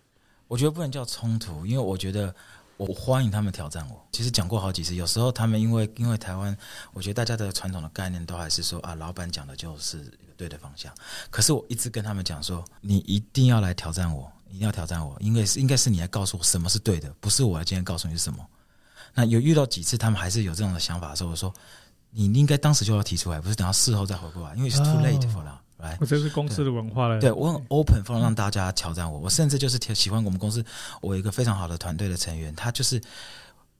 [0.47, 2.33] 我觉得不能叫冲突，因为我觉得
[2.77, 4.07] 我欢迎他们挑战我。
[4.13, 6.57] 其实讲过好几次，有时候他们因为因为台湾，
[6.93, 10.93] 我觉得大家的传统的概念都还是说啊，老板讲的就是一个对的方向。
[11.31, 18.47] 可是我一直跟他们讲说，你一定要来挑战我，一定要挑战我，因为是应该是你来告诉我什么是对的，不是我来今天告诉你是什么。
[19.15, 21.53] 那有遇到几次他们还是有这种的想法的时候，我说
[22.15, 25.61] 你应该当时就要提出来，不是等到事后再回过来，因为是 too late for 了。
[25.79, 27.21] 来，我这是公司的文化了。
[27.21, 29.19] 对，我很 open，放让大家挑战我。
[29.19, 30.65] 我甚至就是喜欢我们公司，
[31.03, 32.99] 我有一个非常好的团队的成员，他就是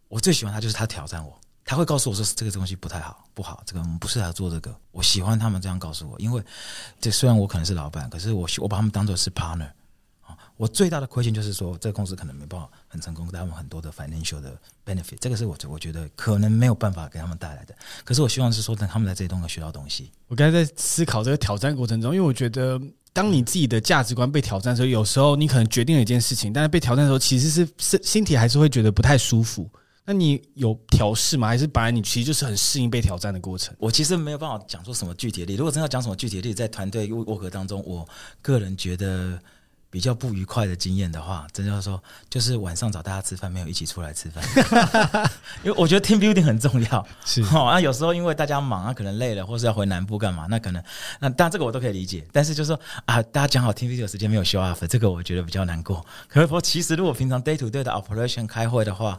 [0.09, 1.33] 我最喜欢他，就是他挑战我。
[1.65, 4.75] 他会告诉我说这个东西不太好，不好，这个我们不适合做这个。
[4.91, 6.43] 我喜欢他们这样告诉我，因为
[7.01, 9.71] 这虽然我可能是老板，可是我我把他们当做是 partner。
[10.57, 17.75] 我最大的亏欠就是说，这个公司可能没办法很成功，给他们很多的 financial 的 benefit，这个是我我觉得可能没有办法给他们带来的。
[18.05, 20.13] 可是我希望是说，等他们在这里都能学到东西。
[20.29, 22.81] 我刚才在思考这个挑战过程中，因为我觉得，
[23.13, 29.69] 当你自己的价值观被挑战的时候，有时候你可能决定了一件事情，但是被挑战的时候，其实是身心体还是会觉得不太舒服。
[30.07, 31.49] 那你有调试吗？
[31.49, 33.75] 还是本来你其实就是很适应被挑战的过程？
[33.77, 35.55] 我其实没有办法讲出什么具体的例。
[35.57, 38.09] 如果真的要讲什么具体的例，在团队 work 当中，我
[38.41, 39.37] 个人觉得。
[39.95, 44.43] 比较不愉快的经验的话，真的要说，就是晚上找大家吃饭，没有一起出来吃饭，
[45.63, 47.07] 因为我觉得 team building 很重要。
[47.25, 50.83] 是哦，那有时候因为大家忙啊，可能累了，或是要回南部干嘛，那可能
[51.21, 52.27] 那当然这个我都可以理解。
[52.33, 56.05] 但是就是说啊，大家讲好 team building 的时间没有 show up，这个我觉得比较难过。
[56.27, 59.17] 可是说，其实如果平常 day to day 的 operation 开会的话，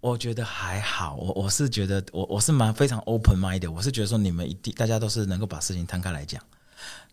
[0.00, 1.16] 我觉得还好。
[1.16, 6.42] 我我是觉得我我是蛮非常 open mind 的，我是觉得说你们一定大家都是能够把事情摊开来讲，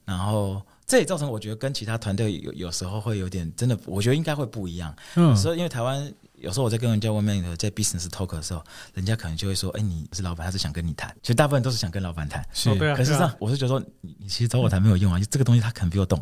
[0.06, 0.62] 然后。
[0.90, 4.94] 这也造成我觉得跟其他团队有有时候会有点真的，我觉得应该会不一样。
[5.16, 12.44] 嗯，所以因为台湾有时候我在跟人家外面的在 business talk 的时候，人家可能就会说：“哎，你是老板，他是想跟你谈。”其实大部分都是想跟老板谈。
[12.54, 16.22] 是，可是上我是觉得说，你你其实找我谈没有用啊，这个东西他可能比我懂。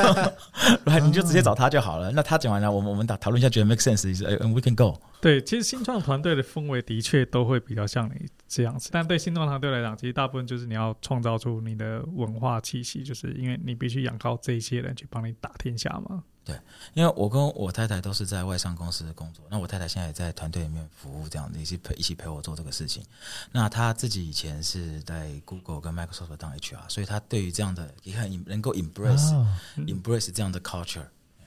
[0.84, 2.10] 来，你就直接找他就好了。
[2.10, 5.00] 那他讲完了，我们我们打讨论一下，觉得 make sense，we can go。
[5.20, 16.22] 对，其实新创团队的氛围的确都会比较像你这样子，但对新创团队来讲，其实大部分就是你要创造出你的文化气息，就是因为你必须仰靠这一些人去帮你打天下嘛。
[16.46, 16.56] 对，
[16.94, 23.02] 因为我跟我太太都是在外商公司工作，那我太太现在也在团队里面服务，这样子一起陪一起陪我做这个事情。
[23.50, 29.44] 那她自己以前是在 Google 跟 Microsoft 当 HR，所以她对于这样的也很能够 embrace、哦、
[29.88, 31.02] embrace 这样的 culture。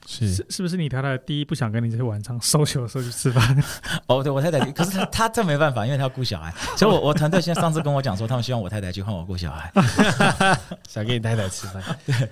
[0.05, 3.63] 是是是不是你太太第一不想跟你在晚上 social 的时候去吃饭？
[4.07, 6.51] 哦，对我太太，可是她她这没办法，因为她要顾小孩。
[6.75, 9.71] 所以我我团队现在上次跟我讲说，他们希望我太太去换我顾小孩，
[10.89, 11.83] 想跟你太太吃饭。
[12.05, 12.29] 对，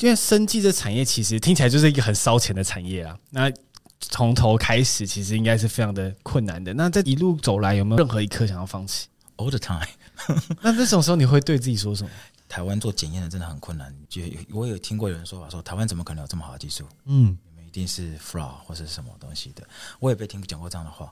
[0.00, 3.16] 因为生技这产业其实听起来就是一个很烧钱的产业啊。
[3.30, 3.52] 那
[4.00, 6.74] 从头开始其实应该是非常的困难的。
[6.74, 9.86] 那这一路走来有没有任何一刻想要放弃？All the time。
[10.60, 12.10] 那这种时候你会对自己说什么？
[12.48, 16.84] 台湾做检验的真的很困难，就我有听过有人说法说，台湾怎么可能有这么好的技术？
[17.06, 19.66] 嗯，你们一定是 fraud 或是什么东西的。
[20.00, 21.10] 我也被听讲过这样的话。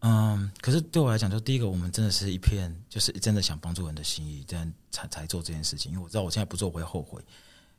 [0.00, 5.92] 嗯，可是对我来讲，就第一个，我们真的是一片就是真的想帮助人的心意，这样才才做这件事情。
[5.92, 7.22] 因为我知道我现在不做我会后悔。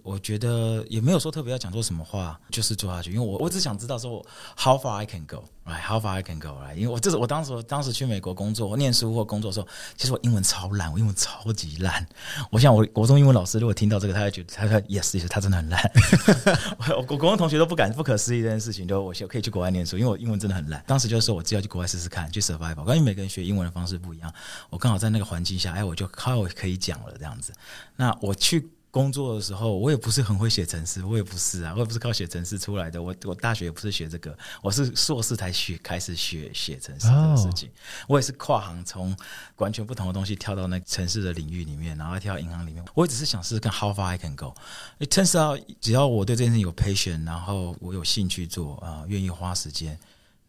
[0.04, 3.12] 我觉得也没有说特别要讲做什么话，就是做下去。
[3.12, 4.26] 因为我我只想知道说
[4.58, 6.76] ，how far I can go，right？How far I can go，right？
[6.76, 12.06] 因为我这是我当时当时去美国工作、我念书或工作的时候，其实我英文超烂，我英文超级烂。
[12.50, 15.92] 我想我国中英文老师如果听到这个，他会觉得他说 yes，他真的很烂。
[16.78, 20.84] 我我国中同学都不敢不可思议这件事情，就我可以去国外念书，因为我英文真的很烂。
[20.88, 22.76] 当时就是说我只要去国外试试看，去 survive。
[22.84, 24.34] 关于每个人学英文的方式不一样，
[24.70, 27.54] 我刚好在那个环境下，哎，我就靠可以讲了这样子。
[27.96, 28.70] 那我去。
[28.92, 33.02] 工作的时候，我也不是很会写程式，我也不是啊，我也不是靠写程式出来的。
[33.02, 37.72] 我我大学也不是学这个，我是硕士才学开始学写程式这个事情。
[38.06, 39.16] 我也是跨行，从
[39.56, 42.84] 完全不同的东西跳到那城市的领域里面，然后跳到银行里面。
[42.94, 44.54] 我也只是想试试看 how far I can go。
[45.00, 49.98] It turns out，只要我对这件事情有 passion，然后我有兴趣做啊，愿意花时间，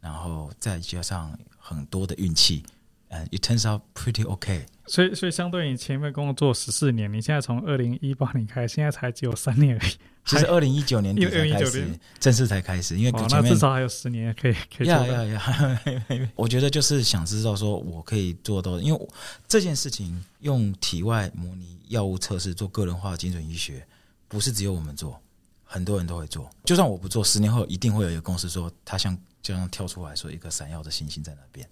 [0.01, 2.65] 然后再加上很多的运气。
[3.12, 4.62] Uh, it turns out pretty okay。
[4.87, 9.92] 所以，所以相对于前面工作十四年，你现在从二零一八年开始，现在才只有三年而已。
[10.25, 11.87] 其实二零一九年底才开始，
[12.18, 14.94] 正式才开始，因为前面、哦、至少还有十年可以可以做。
[14.94, 16.31] 呀呀呀！
[16.35, 19.09] 我觉得就是想知道说，我可以做到，因为
[19.46, 23.87] 这件事情用体外模拟药物测试做个人化精准医学，
[24.27, 25.20] 不是只有我们做，
[25.64, 26.48] 很多人都会做。
[26.64, 31.68] 就算我不做，十年后一定会有一个公司说，他像就像跳出来说，一个闪耀的星星在那边。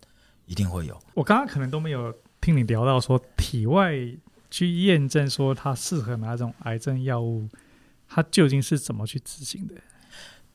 [0.50, 1.00] 一定会有。
[1.14, 3.94] 我刚刚可能都没有听你聊到说体外
[4.50, 7.48] 去验证说它适合哪种癌症药物，
[8.08, 9.74] 它究竟是怎么去执行的？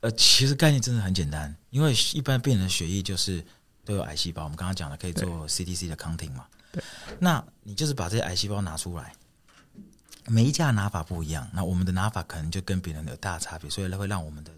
[0.02, 3.42] 呃，其实概念真的很简单，因为一般病人的血液就是
[3.86, 4.44] 都有癌细胞。
[4.44, 6.46] 我们刚刚讲的可以做 CTC 的 counting 嘛？
[6.74, 6.84] 对。
[7.20, 9.14] 那你就是把这些癌细胞拿出来，
[10.28, 14.52] 每一家的拿法不一样，那我们的拿法可能就跟别人有大差别，所以会让我们的。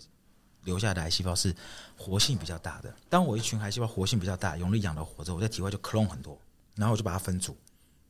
[0.68, 1.56] 留下的癌细胞是
[1.96, 2.94] 活性比较大的。
[3.10, 6.38] 当我一群癌细胞活性比较大，容易养的活着，我在体外就 clone 很多，
[6.76, 7.58] 然后我就把它分组，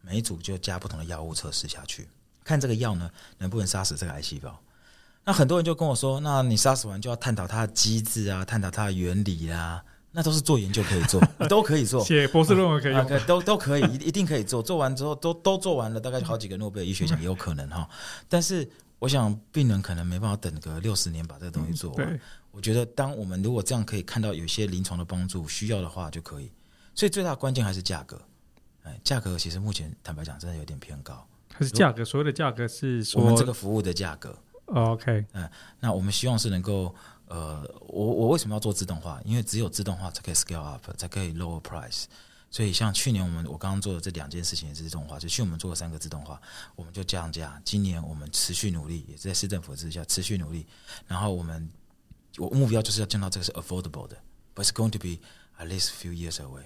[0.02, 2.10] 每一组就加不同的药物测试下去，
[2.44, 4.60] 看这个药呢能不能杀死这个癌细胞。
[5.24, 14.64] 那很多人就跟我说，那你杀死完就要探讨它的机制啊，探讨它的原理啊，那都是做研究可以做， 都可以做，写博士论文可以都都可以，一一定可以做。
[14.64, 17.88] 做完之后都都做完了，大概好几个诺贝尔医学奖也有可能哈。
[18.30, 18.68] 但是
[19.00, 22.14] 我想病人可能没办法等个六十年把这个东西做完。
[22.14, 26.52] 嗯我觉得，当我们如果这样可以看到有些临床的帮助，需要的话就可以。
[26.96, 28.20] 所以最大关键还是价格。
[28.82, 31.24] 哎，价格其实目前坦白讲，真的有点偏高。
[31.56, 34.36] 可是价格，所谓的价格是说我们这个服务的价格。
[34.66, 35.48] OK，嗯，
[35.80, 36.96] 那我们希望是能够，
[37.28, 39.22] 呃，我我为什么要做自动化？
[39.24, 42.06] 因为只有自动化才可以 scale up，才可以 lower price。
[42.50, 46.42] 所以像去年我们我刚刚做的这两件事情也是自动化，就去我们做了三个自动化，
[46.76, 47.62] 我们就降价。
[47.66, 50.66] 今年我们持续努力，也是在市政府之下持续努力。
[51.08, 51.70] 然后我们。
[52.40, 54.16] 我目标就是要见到这个是 affordable 的
[54.54, 55.18] ，but it's going to be
[55.58, 56.62] at least few years away。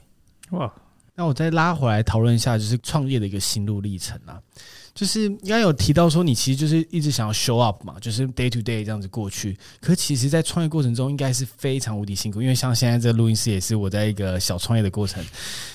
[0.49, 0.69] 哇，
[1.15, 4.43] 那我再拉回来讨论一下，就是创业的一个心路历程啊。
[4.93, 9.57] 就是应该有提到说，你其实就是一直想要 show up 嘛，就是 day to day 这样子过去。
[9.79, 15.23] 可其实，在创业过程中，应该是非常无敌辛苦，因为像现在这录音室也是我在一个小创业的过程，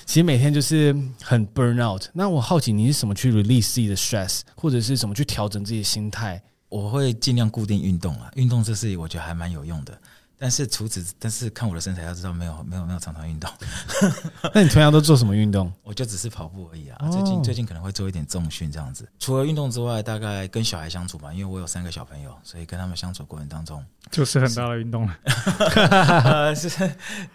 [0.05, 2.03] 其实每天就是很 burn out。
[2.13, 6.41] 那我好奇你是怎么去 release 自己的 stress，或者是怎么去调整自己的心态？
[6.69, 9.97] 我会尽量固定运动啊，运动这事我觉得还蛮有用的。
[10.39, 13.49] 但是除此，但是看我的身材，要知道没有没有没有常常运动。
[14.53, 15.73] 那你平常都做什么运动？
[15.83, 17.09] 我就只是跑步而已啊。
[17.11, 19.07] 最近最近可能会做一点重训这样子。
[19.19, 26.53] 除了运动之外，大概跟小孩相处嘛，因为我有三个小朋友，所以跟他们相处过程当中，就是很大的运动了。
[26.55, 26.69] 是，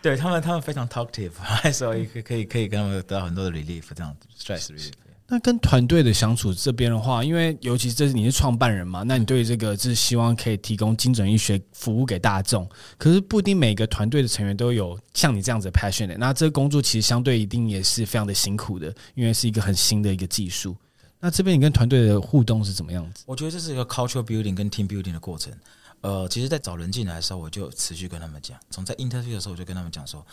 [0.00, 1.32] 对他们他们非常 talkative，
[1.74, 4.92] 所以可以可以可以跟他们得到很多的 relief，这样 stress relief。
[5.32, 12.68] 那跟团队的相处这边的话，因为尤其这是你是创办人嘛，那你对这个是希望可以提供精准医学服务给大众。
[12.98, 16.18] 可是不一定每个团队的成员都有像你这样子的 passion 的。
[16.18, 20.76] 那这个工作其实相对一定也是非常的辛苦的，因为是一个很新的一个技术。
[21.18, 23.24] 那这边你跟团队的互动是怎么样子？
[23.26, 25.50] 我觉得这是一个 cultural building 跟 team building 的过程。
[26.02, 30.26] 呃，其实，在找人进来的时候，我就持续跟他们讲，从在 interview 的时候，我就跟他们讲说，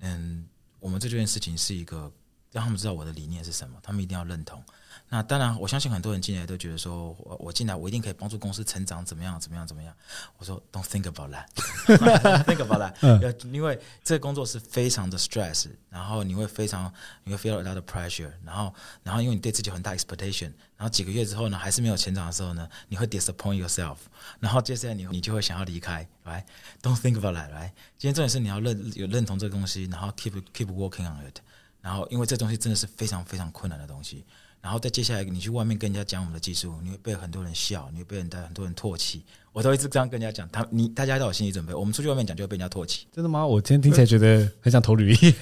[0.00, 0.44] 嗯，
[0.78, 2.12] 我们这件事情是一个
[2.56, 4.64] 让他们知道我的理念是什么，他们一定要认同。
[5.10, 9.94] 那当然，我相信很多人进来都觉得说，我我进来我一定可以帮助公司成长，怎么样怎么样怎么样。
[10.38, 13.46] 我说，Don't think about that，think about that。
[13.52, 16.92] 因为这个工作是非常的 stress，然后你会非常
[17.24, 23.98] 你会 feel a lot of pressure，然后然后因为你对自己有很大 expectation，然后几个月之后呢，还是没有成长的时候呢，你会 disappoint yourself，
[24.40, 31.38] 然后接下来你你就会想要离开，，right？Don't think about that，right？，今天重点是你要认有认同这个东西，然后 keep keep working on it，
[31.86, 34.24] 然后因为这东西真的是非常非常困难的东西。
[34.60, 39.22] 然后再接下来，你去外面跟人家讲我们的技术，你会被很多人笑，你会被人带很多人唾弃。
[39.52, 43.06] 我都一直这样跟人家讲，他你大家都有心理准备，我们出去外面讲就会被人家唾弃。
[43.12, 43.46] 真的吗？
[43.46, 45.34] 我今天听起来觉得很想投履历。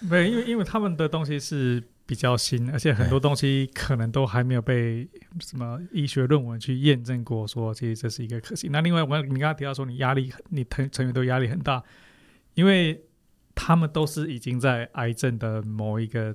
[0.00, 5.06] 没，因为因为他们的东西是比较新，而且很多东西可能都还没有被
[5.40, 8.72] 什么医学论文去验证过，说其实这是一个可行。
[8.72, 11.84] 那另外，我你刚刚提到说你压力，你成成员都压力很大，
[12.54, 12.98] 因为
[13.54, 16.34] 他们都是已经在癌症的某一个，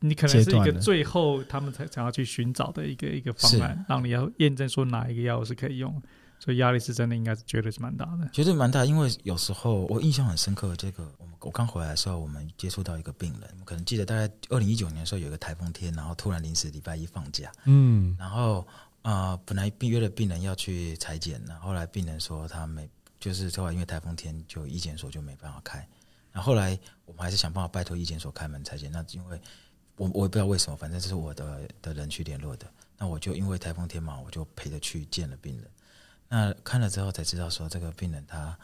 [0.00, 6.02] 你可能是一个最后他们才想要去寻找的一个一个方案，让你要验证说哪一个药是可以用。
[6.38, 8.84] 所以压力是真的，应该是绝对是蛮大的，绝对蛮大。
[8.84, 18.66] 因为有时候我印象很深刻，这个我们我刚回来的时候，我们接触到一个病人，可能记得大概二零一九年的时候有一个台风天，然后突然临时礼拜一放假，嗯，然后
[19.02, 22.90] 啊、呃，本来约了病人要去裁剪，然后后来病人说他没，
[23.20, 25.86] 就是后来因为台风天，就医检所就没办法开。
[26.32, 29.40] 然后后来我们还是想办法拜托医检所开门采检，那因为
[29.96, 32.66] 我我也不知道为什么，反正这是我的的人去联络的，
[32.98, 35.70] 那我就因为台风天嘛，我就陪着去见了病人。
[36.28, 38.58] 那看了之后才知道，说这个病人他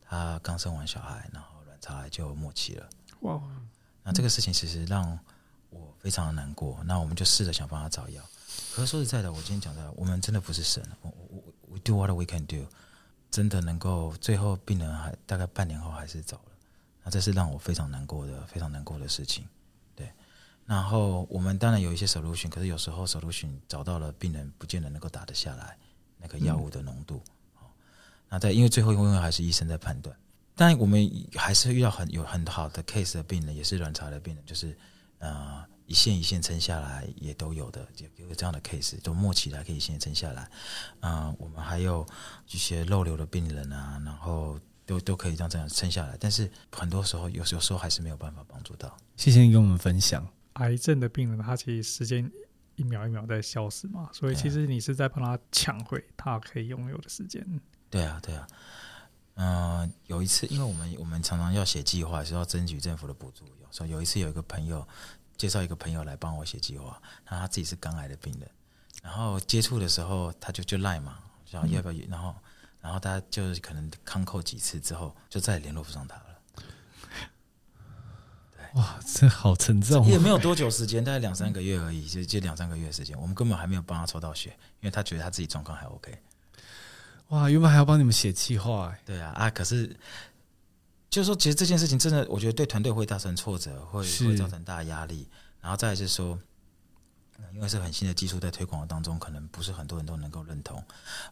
[0.00, 2.88] 他刚生完小孩，然后卵巢癌就末期了。
[3.22, 3.40] 哇！
[4.04, 5.18] 那这个事情其实让
[5.70, 6.80] 我非常的难过。
[6.84, 8.22] 那我们就试着想办法找药。
[8.72, 10.82] 可是说实在的，我今天讲的，我们真的不是神。
[11.02, 12.64] 我我我 do what we can do，
[13.30, 16.49] 真的能够最后病人还大概半年后还是走了。
[17.10, 19.44] 那这是让我非常难过的，非常难过的事情。
[19.96, 20.08] 对。
[20.64, 25.76] 然后我们当然有一些 solution，可是有时候 solution 找到了，病人不见得能够打得下来。
[26.22, 27.20] 那个药物的浓度，
[28.28, 30.14] 那在因为最后因为还是医生在判断，
[30.54, 34.76] 但我们还是遇到很有很好的 case 的病人，也是卵巢的病人，就是
[35.18, 40.42] 呃一线一线撑下来也都有的，有有这样的 case，就末期来可以先撑下来，
[41.00, 42.06] 啊、呃，我们还有
[42.50, 44.60] 一些漏流的病人啊，然后
[44.90, 48.96] 都都可以这样这样撑下来，但是很多时候有有时候还是没有办法帮助到。
[49.16, 52.30] 谢谢你跟我们分享，癌症的病人他其实时间。
[52.76, 57.60] 一秒一秒在消失嘛，所以其实你是在帮他抢回他可以拥有的时间。
[57.90, 58.48] 对啊，对啊。
[59.34, 63.44] 嗯、呃，有一次，因为我们我们常常要写计划，是要争取政府的补助。
[63.44, 64.86] 有时候有一次，有一个朋友
[65.36, 68.50] 介绍一个朋友来帮我写计划，然后他自己是肝癌的病人，
[69.02, 72.34] 然后接触的时候他就就赖嘛，想要不要，然后
[72.80, 76.22] 然后他就是可能康扣几次之后，就再也联络不上他了。
[78.74, 80.06] 哇，这好沉重！
[80.06, 84.50] 也没有多久时间，大概两三个月而已，就就两三个月的时间，我们根本还没有帮他抽到血，
[84.80, 86.22] 因为他觉得他自己状况还 OK。
[87.30, 89.00] 哇，原本还要帮你们写计划哎。
[89.04, 89.88] 对啊，啊，可是
[91.08, 95.28] 就是说，其实这件事情真的，我觉得对团队会造成挫折，会会造成大压力。
[95.60, 96.38] 然后再来是说，
[97.54, 100.82] 因为是很新的技术，在推广当中，可能不是很多人都能够认同。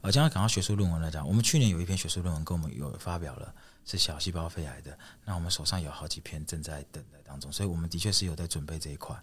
[0.01, 3.55] 而将来讲到学术论文来讲，我们去年有一篇学术论文跟我们有发表了。
[3.91, 9.19] 是小细胞肺癌的，那我们手上有好几篇正在等待当中，所以我们的确是有在准备这一块。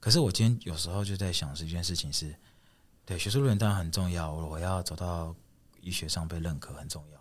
[0.00, 2.34] 可是我今天有时候就在想，是一件事情是，
[3.04, 5.32] 对学术论文当然很重要，我要走到
[5.80, 7.20] 医学上被认可很重要。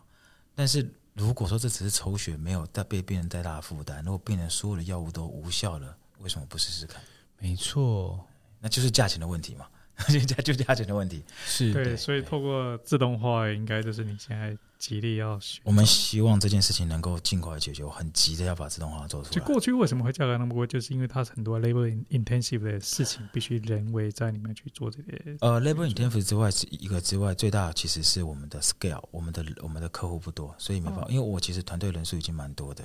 [0.55, 6.99] 但是如果说这只是抽血，没有带被病人带大的负担，如果病人所有的药物都无效了，为什么不试试看？
[7.37, 8.25] 没错，
[8.61, 9.65] 那就是价钱的问题嘛。
[10.07, 15.61] 现在就价钱的问题 是对，所以透过自动化，应该就是你现在极力要学。
[15.63, 19.35] 我们希望这件事情能够尽快解决，我很急的要把自动化做出来。
[19.35, 25.37] 就过去为什么会价格那么贵，就是因为它很多 labor intensive 的事情必须人为在里面去做这些。
[25.41, 31.05] 呃，labor intensive 之外是一个之外，最大的其实是我们的 scale，我们的我们的客户不多，所以没办法。
[31.09, 32.83] 因为我其实团队人数已经蛮多的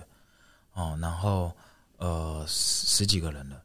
[0.74, 1.56] 哦，然后
[1.96, 3.62] 呃十几个人了。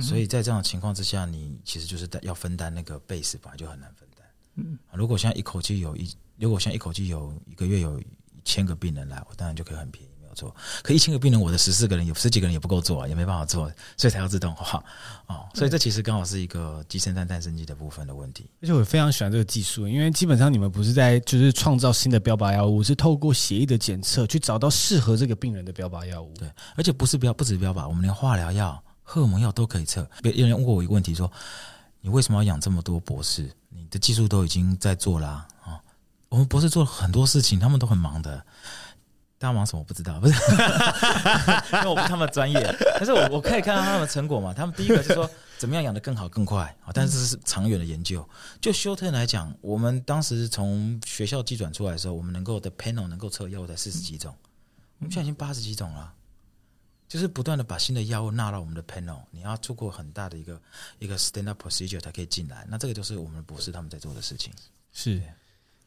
[0.00, 4.26] 所以在这样的情况之下，你其实就是要分担那个 base，本来就很难分担。
[4.56, 8.06] 嗯，如果现在一口气有一，如果现在一口气有一个月有一
[8.44, 10.08] 千个病人来，我当然就可以很便宜。
[10.20, 13.66] 没有错，可一千个病人，我的十四个人有十几个人也不够做，也没办法做，
[13.96, 14.84] 所以才要自动化
[15.26, 15.48] 哦。
[15.54, 18.50] 所以这其实刚好是一个鸡生蛋，蛋生鸡的部分的问题。
[18.60, 26.30] 而且我非常喜欢这个技术，因为基本上你们不是在就是创造新的标靶药物，是透过协议的检测去找到适合这个病人的标靶药物。
[26.38, 30.06] 对，而且不是标，不止标靶，我们连化疗药、荷尔蒙药都可以测。
[30.22, 31.32] 别有人问过我一个问题，说
[32.02, 33.50] 你为什么要养这么多博士？
[33.70, 35.80] 你的技术都已经在做啦啊、哦！
[36.28, 38.44] 我们博士做了很多事情，他们都很忙的。
[39.38, 40.34] 大家忙什么我不知道，不是，
[41.72, 44.52] 因为我不是他们专业，但是我我可以看到他们的成果嘛。
[44.52, 48.28] 他们第一个是说怎么样养得更好更快啊，但是这是长远的研究。
[48.60, 54.34] 就 short term 来讲，我们当时从学校寄转出来的时候，我们能够的 panel 能够测药物才四十几种，
[54.98, 56.12] 我们现在已经八十几种了，
[57.08, 59.20] 就是不断的把新的药物纳入我们的 panel。
[59.30, 60.60] 你要做过很大的一个
[60.98, 64.52] 一个 stand up procedure 才可以进来，那这个就是我们的博士他们在做的事情，
[64.92, 65.22] 是。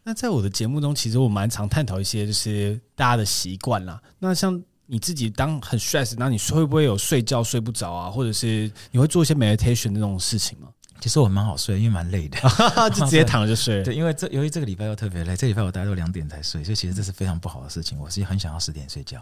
[0.04, 4.02] 那在我的节目中，其实我蛮常探讨一些就是大家的习惯啦。
[4.18, 8.10] 那像你自己当很 stress，那你会不会有睡觉睡不着啊？
[8.10, 10.70] 或者是你会做一些 meditation 这种事情吗？
[11.02, 12.40] 其实我蛮好睡，因为蛮累的，
[12.94, 13.82] 就直接躺着就睡。
[13.84, 17.98] 对，因为这由于这个礼拜又特别累，这礼拜我大概都两点才睡，所以其实这是非常不好的事情。
[17.98, 19.20] 我是很想要十点睡觉，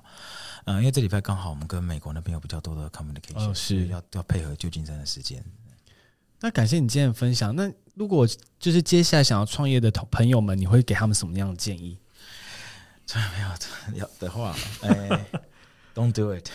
[0.65, 5.41] 嗯、呃，因为这礼拜刚好我们跟美国那边有比较多的 communication，、哦、是要要配合旧金山的时间。
[6.41, 7.55] 那感谢你今天的分享。
[7.55, 8.27] 那如果
[8.59, 11.97] 就是接下来想要创业的同朋友们，你会给他们什么样的建议？
[13.07, 13.49] 创 业没有
[13.99, 15.25] 要的话，哎
[15.95, 16.49] ，Don't do it。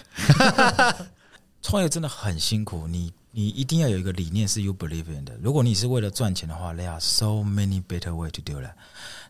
[1.63, 3.11] 创业真的很辛苦，你。
[3.37, 5.37] 你一定要有一个理念是 you believe in 的。
[5.43, 8.75] 如果你是为了赚钱的话，there are so many better way to do that。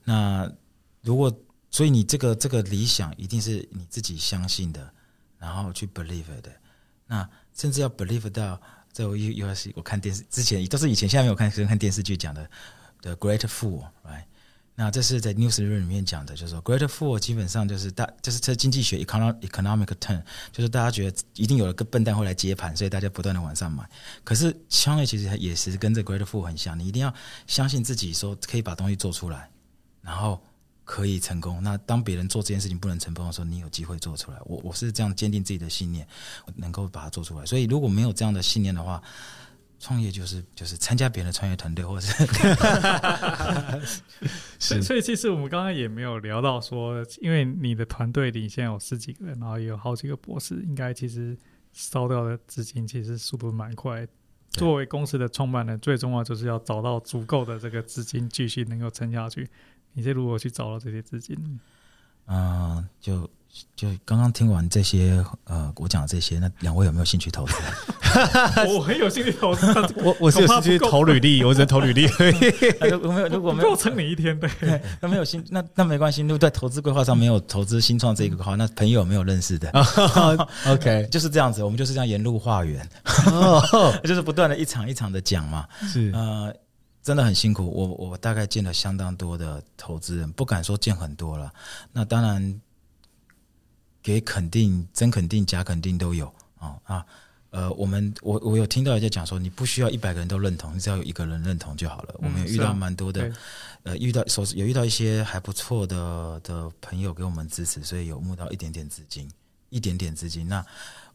[0.05, 0.53] 那
[1.01, 1.35] 如果
[1.71, 4.93] 所以你这个这个理想一定是你自己相信的，
[5.39, 6.53] 然后去 believe 的。
[7.07, 8.61] 那甚至要 believe 到
[8.93, 12.49] 在我 U S 我看电视之前都是以前现在没有看看电视剧讲的
[13.01, 14.25] The Great Fool，right？
[14.77, 20.21] 那这是在 news 里面讲的，就是说 Great Fool 基本上就是大，就是这经济学 economic turn，
[20.51, 23.89] 就是大家觉得一定有一个笨蛋会来接盘，所以大家不断的往上买。
[24.25, 27.15] 可是创业其实也是跟这 Great Fool 很像，你一定要
[27.47, 29.49] 相信自己，说可以把东西做出来，
[30.03, 30.43] 然后
[30.85, 31.63] 可以成功。
[31.63, 34.39] 那当别人做这件事情不能成功的时候，你有机会做出来。
[34.45, 36.05] 我我是这样坚定自己的信念，
[36.57, 37.47] 能够把它做出来。
[37.47, 39.01] 所以如果没有这样的信念的话，
[39.85, 42.07] 创业就是就是参加别人的创业团队，或者
[44.59, 51.37] 是， 所以其实我们刚刚也没有聊到说，因为你的团队里现在有十几个人，然后也有好几个博士，应该其实
[51.75, 54.09] 烧掉的资金其实速度蛮快。
[54.53, 59.47] 作为公司的创办人，最重要就是要找到足够的这个资金，继续能够撑下去。
[59.93, 61.37] 你是如何去找到这些资金？
[62.25, 62.39] 嗯、
[62.77, 63.31] 呃，就。
[63.77, 67.55] 就刚刚听完这些，呃，我讲的这些，那两位有没有兴趣投资？
[68.69, 69.67] 我很有兴趣投资，
[70.03, 72.07] 我我是有兴趣投履历，我只能投履历。
[72.91, 74.51] 如果没有，如果没有，撑你一天，对。
[75.01, 76.23] 那没有新，那那没关系。
[76.23, 79.71] 如果在投资规划上没有投资新创这个的话，那朋友没有认识的。
[80.67, 82.89] OK，就是这样子，我们就是这样沿路化缘，
[84.03, 85.67] 就是不断的一场一场的讲嘛。
[85.83, 86.53] 是，呃，
[87.03, 87.71] 真的很辛苦。
[87.71, 91.53] 我我大概见了相当多的投资人，不敢说见很多了。
[91.93, 92.61] 那当然。
[94.05, 96.27] 给肯定、真肯定、假肯定都有
[96.59, 97.07] 啊啊，
[97.49, 102.15] 呃，我们我我有听到人家讲说，你不需要一百个人都认同，你只要有一个人认同就好了。
[102.19, 103.35] 嗯、我们也遇到蛮多的，啊、
[103.85, 109.27] 呃，遇到所有遇到一些还不错的的朋友给我们支持，所以有募到一点点资金，
[109.71, 110.47] 一点点资金。
[110.47, 110.63] 那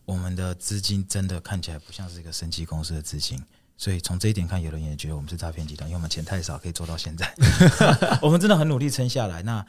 [0.05, 3.39] 我们的资金真的看起来不像是一个生技公司的资金，
[3.77, 7.31] 所以从这一点看，有人也觉得我们是诈骗集团，因为我们钱太少，可以做到现在。
[8.19, 9.43] 我们真的很努力撑下来。
[9.43, 9.63] 那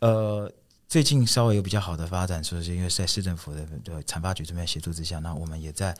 [0.00, 0.52] 呃。
[0.94, 5.92] 最近稍微有比较好的发展，说是因为在市政府的对产发局这边协助之下，那我们也在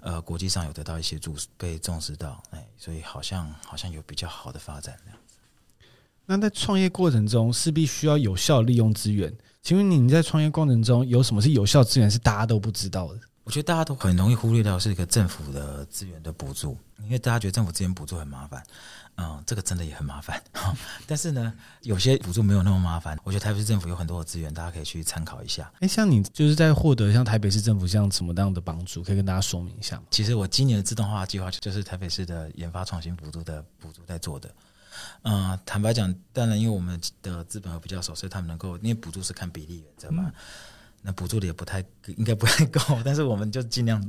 [0.00, 5.36] 呃国际上有得到一些注被重视到，哎，所以好像好像有比较好的发展这样子。
[6.26, 9.32] 那在创业过程中势必需要有效利用资源，
[9.62, 13.20] 请问你在创业过程中有什么是有效资源是大家都不知道的？
[13.44, 18.60] 我觉得大家都很容易忽略掉是一个政府的资源的补助，因为大家觉得政府资源补助很麻烦。
[19.22, 20.42] 嗯，这个真的也很麻烦，
[21.06, 21.52] 但是呢，
[21.82, 23.18] 有些补助没有那么麻烦。
[23.22, 25.70] 我觉得台北市政府有很多的资源，大家可以去参考一下。
[25.80, 30.04] 哎，像你就是在获得像台北市政府像什么样的帮助，可以跟大家说明一下吗？
[30.10, 34.50] 其实我今年的自动化计划就是台北市的研发创新补助的补助在做的。
[35.22, 40.24] 嗯，坦白讲，当然因为我们的资本额比较少，所以他们能够因为补助是看比例的，知道吗？
[40.26, 40.34] 嗯、
[41.02, 44.02] 那补助的也不太应该不太够， 但是我们就尽量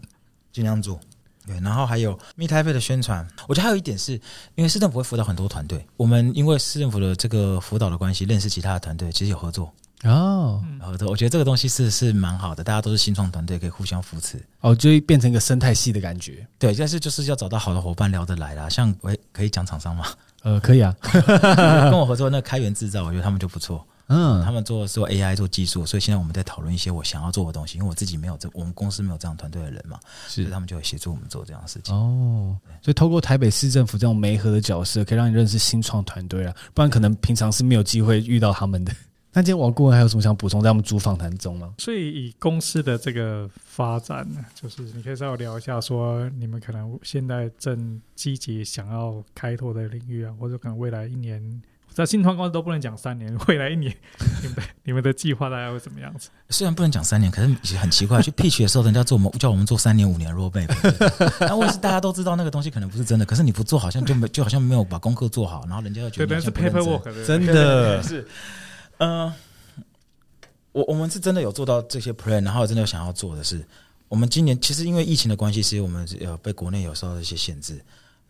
[0.54, 1.00] 尽量做。
[1.46, 4.14] 对，然后还有 Meet Taipei 的宣传，我觉得还有一点是，
[4.56, 9.74] 因为市政府会辅导很多团队，我们因为市政府的这个辅导的关系，认识其他的团队，其实有合作
[10.04, 11.10] 哦，合作。
[11.10, 16.46] 我觉得这个东西是是蛮好的，大家都是新创团队，可以互相扶持，哦，就会变成一个生态系的感觉。
[16.60, 18.70] 对，但是就是要找到好的伙伴聊得来啦。
[18.70, 20.06] 像喂，可以讲厂商吗？
[20.44, 23.86] 呃，可以啊， 跟我合作那开源制造，我觉得他们就不错。
[24.08, 29.98] 嗯，他们做做 AI 做技术，所以现在我们在讨论一些我想要做的东西，因为我自己没有这，我们公司没有这样团队的人嘛，
[30.28, 31.96] 是，所以他们就会协助我们做这样的事情。
[31.96, 38.94] 哦，所以透过台北市政府这种媒合的角色，可以让你认识新创团队啊，不然可能平常是没有机会遇到他们的。
[39.34, 41.74] 那今天王顾问还有什么想补充在我们主访谈中吗？
[41.78, 51.62] 所以以公司的这个发展呢，就是你可以稍微聊一下，说你们可能现在正积极想要开拓的领域啊，或者可能未来一年。
[51.94, 53.94] 在新创公司都不能讲三年，未来一年，
[54.42, 56.30] 你们的你们的计划大概会怎么样子？
[56.50, 60.70] 虽然不能讲三年，可是很奇怪，去 pitch 的时候，人家做我们叫我们做三年五年 roadmap，
[61.42, 68.26] 然后是大家都知道那个东西可能不是真的，可是你不做，好像就没 就好像没有把功课做好，然后人家又觉得是 paperwork，真的是，
[69.00, 69.34] 嗯、呃，
[70.72, 73.62] 我我们是真的有做到这些 plan，然后真的有想要做的是，
[74.08, 77.82] 我们今年其实因为疫情的关系，是我们呃被国内有受到一些限制。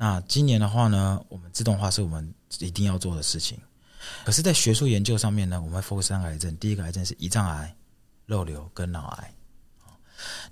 [0.02, 3.56] 那今年的话呢，我们自动化是我们一定要做的事情。
[4.26, 6.58] 可是，在学术研究上面呢，我们会 focus 三个癌症。
[6.58, 7.72] 第一个癌症是胰脏癌、
[8.26, 9.32] 肉瘤跟脑癌。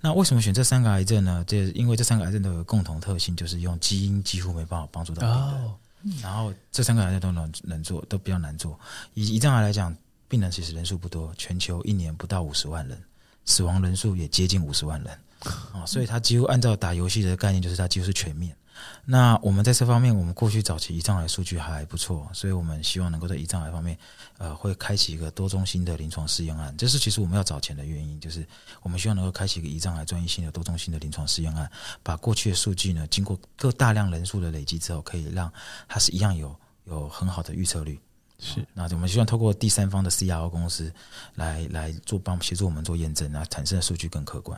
[0.01, 1.43] 那为什么选这三个癌症呢？
[1.47, 5.65] 这因为这三个癌症都有共同特性，就是用基因几乎没办法帮助到病人。
[5.65, 5.77] 哦、
[6.21, 8.79] 然后这三个癌症都能能做，都比较难做。
[9.15, 9.97] 以胰脏癌来讲，
[10.27, 13.03] 病人其实人数不多，全球一年不到五十万人，
[13.45, 15.19] 死亡人数也接近五十万人
[15.73, 18.55] 啊，所以它几乎按照打游戏的概念，就是它几乎是全面。
[19.05, 23.97] 那我们在这方面，我们过去早期胰脏癌数据还不错，所以我们希望能够在胰脏癌方面，
[24.37, 26.75] 呃，会开启一个多中心的临床试验案。
[26.77, 28.45] 这是其实我们要找钱的原因，就是
[28.81, 31.69] 我们希望能够开启一个胰脏癌专业性的多中心的临床试验案，
[32.03, 35.51] 把过去的数据呢，经过各大量人数的累积之后，可以让
[35.87, 36.55] 它是一样有
[36.85, 37.99] 有很好的预测率。
[38.39, 40.93] 是，那我们希望透过第三方的 CRO 公司
[41.35, 44.57] 来来做帮协助我们做验证，那产生的数据更客观。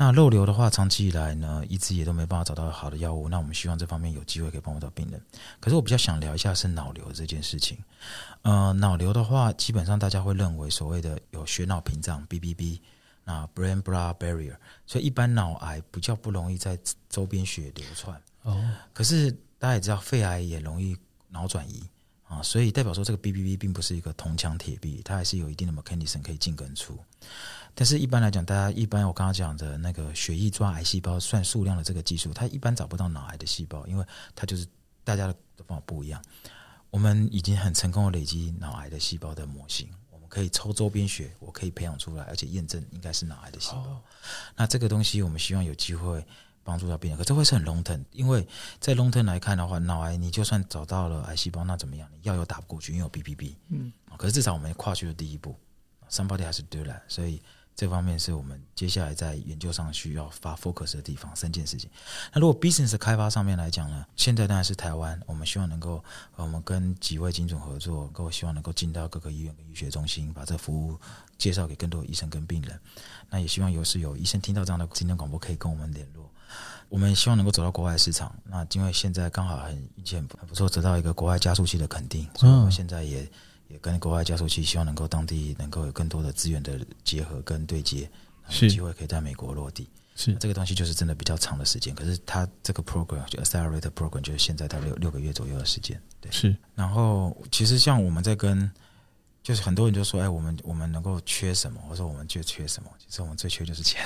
[0.00, 3.28] 那肉瘤的话，长期以来呢，一直也都没办法找到好的药物。
[3.28, 5.22] 那我们希望这方面有机会可以帮助到病人。
[5.60, 7.76] 可是我比较想聊一下是脑瘤这件事情。
[8.40, 12.80] 呃，脑瘤的话，基本上大家会认为所谓的有血脑屏障 （BBB），
[13.24, 16.78] 那 （Brain-Blood Barrier），所以一般脑癌比较不容易在
[17.10, 18.18] 周边血流窜。
[18.44, 18.72] 哦。
[18.94, 20.96] 可是大家也知道，肺癌也容易
[21.28, 21.84] 脑转移
[22.26, 26.98] 啊，所以代表说这个 BBB 并不是一个铜墙铁壁，它还是有一定的 mechanism 可以进跟出。
[27.74, 34.04] 但是，一般来讲，大家一般我刚刚讲的那个血液抓癌细胞算数量的这个技术，它一般找不到脑癌的细胞，因为
[34.34, 34.66] 它就是
[35.02, 35.34] 大家的
[35.66, 36.22] 方法不一样。
[36.90, 43.78] 我们已经很成功的累积脑癌的细胞的模型，我们可以抽周边血，我可以培养出来，而且验证应该是脑癌的细胞。
[43.82, 44.02] 哦、
[44.56, 46.22] 那这个东西，我们希望有机会
[46.64, 48.46] 帮助到病人，可这会是很 long term，因为
[48.78, 52.06] 在 long term 来看的话，脑癌你就算找到了癌细胞，那怎么样？
[52.12, 53.54] 你药又打不过去，因为有 BBB。
[53.68, 53.92] 嗯。
[54.18, 55.56] 可是至少我们跨去了第一步
[56.10, 57.40] ，somebody has to do that，所以。
[57.80, 61.88] 这方面是我们接下来在研究上需要发 focus 的地方，三件事情。
[62.30, 64.04] 那如果 business 开发上面来讲呢？
[64.16, 66.04] 现在当然是台湾，我们希望能够，
[66.36, 71.00] 我们跟几位精准合作，够希望能够进到各个医院跟医学中心，把这服务
[71.38, 72.78] 介绍给更多的医生跟病人。
[73.30, 76.30] 那也希望有是有医生听到这样的今天广播，可以跟我们联络。
[76.90, 78.30] 我们希望能够走到国外市场。
[78.44, 83.26] 那因为现在刚好很运气很不错，得到一个国外加速器的肯定，所以我们现在也。
[83.70, 88.10] 也跟国外加速器，希望能够当地能够有更多的资源的结合跟对接，
[88.60, 89.88] 有机会可以在美国落地。
[90.16, 96.00] 是这个东西就是真的比较长的时间，可是它这个 program 就 accelerator program 就是现在它六六个月左右的时间。
[96.20, 96.54] 对，是。
[96.74, 98.70] 然后其实像我们在跟。
[99.42, 102.90] 就是很多人就说：“哎，我们我们能够缺什么？”我说：“我们就缺什么？
[102.98, 104.04] 其实我们最缺就是钱，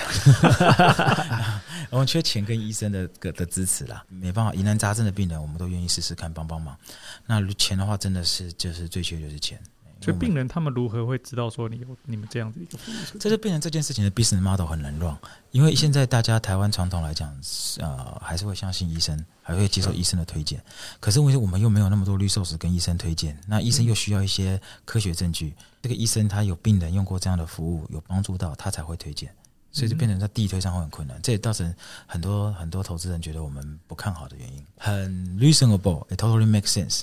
[1.91, 4.05] 我们缺钱跟医生的个的支持啦。
[4.09, 6.79] 没办法，疑难杂症的病人，我们都愿意试试看帮帮忙。
[7.27, 9.61] 那钱的话，真的是就是最缺就是钱。”
[10.05, 13.19] 所以病人他们如何会知道说你有你们这样子一个服务？
[13.19, 15.17] 这就变成这件事情的 business model 很难 run，
[15.51, 17.35] 因为现在大家台湾传统来讲，
[17.79, 20.63] 呃，还是会相信医生，还会接受医生的推荐。
[21.01, 25.55] 可是问题我们又没有那么多 resource 跟医生推荐，那医生又需要一些科学证据。
[25.81, 29.35] 这个医生他有病人用过这样的服务，有帮助到他才会推荐，
[29.73, 31.19] 所以就变成在地推上会很困难。
[31.23, 31.75] 这也造成
[32.07, 34.65] 很多很多投资人觉得我们不看好的原因。
[34.77, 37.03] 很 reasonable，it totally makes sense。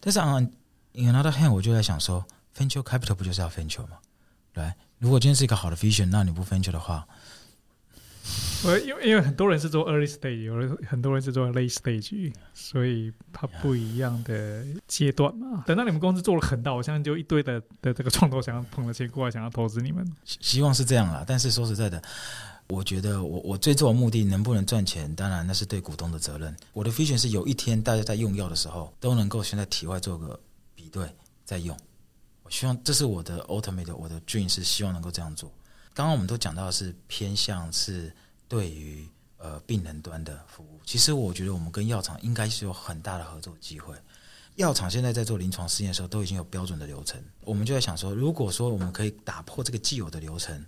[0.00, 0.50] 但是 on
[0.94, 2.24] in another hand，我就在想说。
[2.60, 3.96] Venture capital 不就是要 venture 吗？
[4.52, 7.08] 对，如果今天是一个好的 vision，那你不 venture 的话，
[8.64, 15.64] 我，因为因为很多人是做 early stage，有人很多人是做 late stage，所以它不一样的阶段嘛。
[15.66, 20.06] 等到你们公司做了很大，我相信就一堆的的这个创投想要捧着钱过来，想要投资你们。
[20.24, 22.02] 希望是这样啦，但是说实在的，
[22.68, 26.54] 我觉得我我最终的目的能不能赚钱，当然那是对股东的责任。
[26.74, 30.38] 我的 vision 是有一天大家在用药的时候，都能够先在体外做个
[30.74, 31.08] 比对
[31.46, 31.74] 再用。
[32.50, 35.50] 希望这是我的 ultimate，我的 dream 是希望能够这样做。
[35.94, 38.14] 刚刚我们都讲到是偏向是
[38.46, 43.94] 对于呃病人端的服务，其实我觉得我们跟药厂应该是有很大的合作机会。
[44.56, 50.62] 药厂现在在做临床试验的时候，都已经有标准的流程，我们就在想说，如果说我们可以打破这个既有的流程，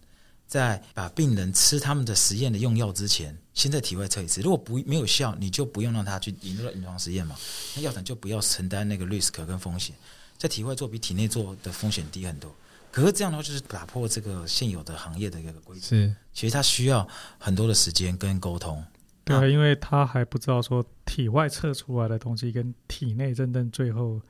[0.46, 7.36] 在把病人吃他们的实验的用药之前，先在体外测一次，如果不没有效，你就不用让他去引入临床实验嘛，
[7.74, 9.94] 那药厂就不要承担那个 risk 跟风险。
[10.42, 12.52] 在体外做比体内做的风险低很多，
[12.90, 15.86] 可是这样的话就是打破这个现有的行业的一个规则。
[15.86, 17.06] 是，其实它需要
[17.38, 18.84] 很多的时间跟沟通。
[19.22, 24.20] 对啊，因为他还不知道说体外测出来的东西跟体内真正最后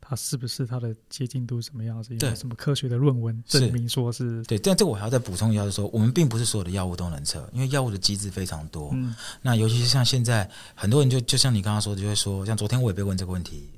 [0.00, 2.16] 它是不是它的接近度什么样子？
[2.16, 4.42] 有什么科学的论文证明说是？
[4.42, 8.90] 是对，但这个我还要再补充一下，就是说我们并不是所有的药物都能测，因为药物的机制非常多。
[8.92, 13.70] 嗯，那尤其是像现在很多人就就像你刚刚说的，就会说，像昨天我也被问这个问题。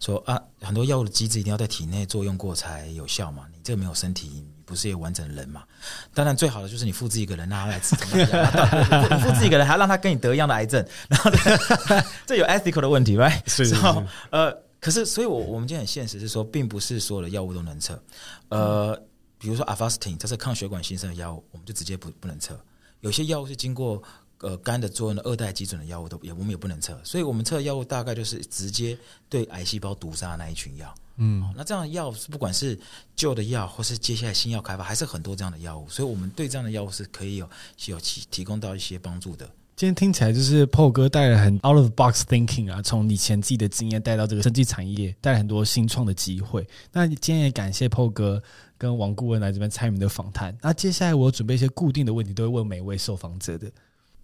[0.00, 3.44] 说啊，很多药物的机制一定要在体内作用过才有效嘛？
[3.52, 5.64] 你这个没有身体，你不是一个完整的人嘛？
[6.12, 7.96] 当然，最好的就是你复制一个人让他来吃？
[7.96, 11.30] 你复制一个人还要让他跟你得一样的癌症，然后
[12.26, 13.40] 这有 ethical 的问题，right？
[13.46, 14.06] 是，是，是。
[14.30, 18.00] 呃，可是，所以我我们今天很现实是说，并不是所有的药物都能测。
[18.48, 19.00] 呃，
[19.38, 22.58] 比如说 Avastin，这是抗血管新生的药物，我们就直接不不能测。
[23.00, 24.02] 有些药物是经过
[24.40, 28.96] 呃肝的作用的二代基准的药物都也我们也不能测，所以我们测的药物大概就是直接
[29.28, 30.94] 对癌细胞毒杀的那一群药。
[31.18, 32.78] 嗯，那这样的药是不管是
[33.14, 37.48] 旧的药，或是接下来新药开发，还是很多这样的药物，所以我们对这样的药物是可以有
[37.86, 39.48] 有提提供到一些帮助的。
[39.76, 46.66] 今天听起来就是 Paul 哥带了很 out of box thinking 啊，从以前自己的经验带到这个生技产业，带来很多新创的机会。
[46.92, 48.42] 那今天也感谢 Paul 哥
[48.76, 50.56] 跟王顾问来这边参与的访谈。
[50.62, 53.70] 那接下来我准备一些固定的问题，都会问每位受访者的。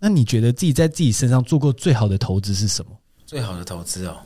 [0.04, 2.90] 那你觉得自己在自己身上做过最好的投资是什么？
[3.24, 4.16] 最好的投资哦，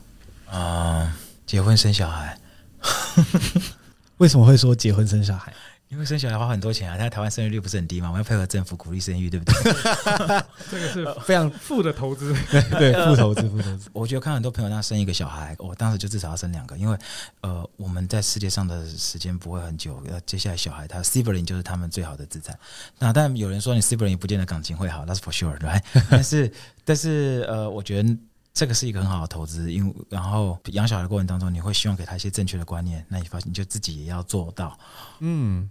[0.47, 1.12] 啊、呃，
[1.45, 2.39] 结婚生小孩。
[4.16, 5.53] 为什么会说结婚生小孩？
[5.89, 6.97] 因为生小孩花很多钱啊！
[6.97, 8.09] 现在台湾生育率不是很低嘛？
[8.09, 9.55] 我们要配合政府鼓励生育，对不对？
[10.70, 12.34] 这个是 非常富的投资，
[12.76, 13.89] 对，负投资，负投资。
[13.93, 16.99] 我觉得看很多朋友他生一个小孩，我当时就至少要生两个，因为
[17.41, 22.59] 呃，我们在世界上的时间不会很久，呃，接下来小孩他 sibling 就是他们最好的资产。
[22.99, 25.82] 那但有人说你 sibling 也不见得感情会好，That's for sure，对、right?
[26.11, 26.53] 但是
[26.84, 28.16] 但是呃，我觉得。
[28.59, 34.78] 这个是一个很好的投资，因为然后养小孩的过程当中，你会希望给他一些正确的观念，那你发现你就自己也要做到。
[35.18, 35.68] 嗯，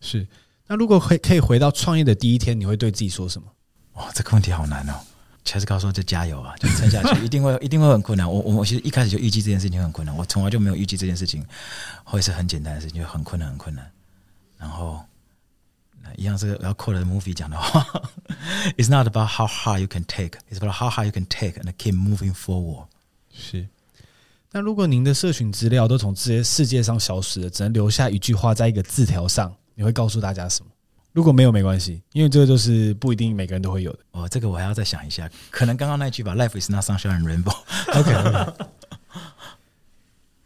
[0.00, 0.26] 是。
[0.66, 3.48] 那如果可以可以回到创业的第一天，你会对自己说什么？
[3.94, 4.94] 哇，这个问题好难哦。
[5.44, 8.30] 其实告诉我就加油啊，就撑下去， 一定会一定会很困难。
[8.30, 11.44] 我我我其实一开始就预计这件事情很困难，我从来就没有预计这件事情
[12.04, 13.90] 会是很简单的事情，就很困难很困难。
[14.58, 15.00] 然后。
[16.16, 17.84] 一样是要 quote the movie 讲的话，
[18.78, 21.60] It's not about how hard you can take, it's about how hard you can take
[21.60, 22.86] and keep moving forward。
[23.34, 23.66] 是。
[24.52, 30.70] 那如果您的社群资料都从这些世界上消失了，只能留下一句话在一个字条上，你会告诉大家什么？
[31.12, 33.98] 如果没有没关系，因为这个就是不一定每个人都会有的。
[34.10, 37.56] 哦，这个我还要再想一下，可能刚刚那句吧，Life is not sunshine and rainbow。
[37.94, 38.66] OK.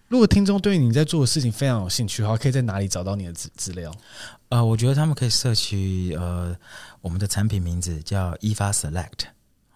[0.07, 3.93] 如果听众对你在做的事情非常有兴趣的话，可以在哪里找到你的资资料？
[4.49, 6.57] 呃，我觉得他们可以摄取呃
[7.01, 9.27] 我们的产品名字叫 EVA Select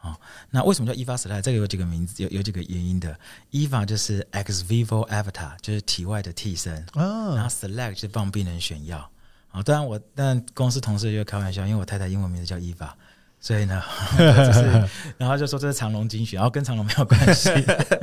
[0.00, 0.16] 啊、哦。
[0.50, 1.42] 那为什么叫 EVA Select？
[1.42, 3.16] 这个有几个名字，有有几个原因的。
[3.50, 6.84] EVA 就是 Ex Vivo Avatar，就是体外的替身。
[6.94, 7.34] 哦。
[7.36, 9.10] 然后 Select 就是帮病人选药。
[9.54, 12.90] 啊、哦，当然我但公司同事就开玩笑，因为我太太英文名字叫 EVA，
[13.38, 13.80] 所以呢，
[14.18, 17.50] 就是然后就说这是长隆精选，然后跟长隆没有关系。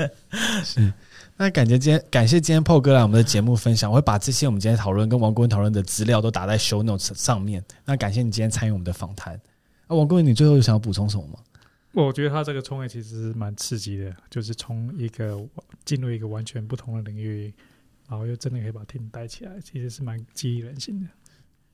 [0.64, 0.94] 是。
[1.36, 7.62] 那感谢今天，感谢今天 Paul 哥来我们的节目分享，我会把这些我们今天讨论跟王国文讨论的资料都打在 Show Notes 上面。
[7.84, 9.38] 那感谢你今天参与我们的访谈。
[9.90, 11.40] 那王国文，你最后有想要补充什么吗？
[11.94, 15.38] 我觉得他这个创业其实蛮刺激的，就是从一个
[15.84, 17.54] 进入一个完全不同的领域，
[18.08, 21.08] 然后又真的可以把 team 带起来，其实是蛮激励人心的。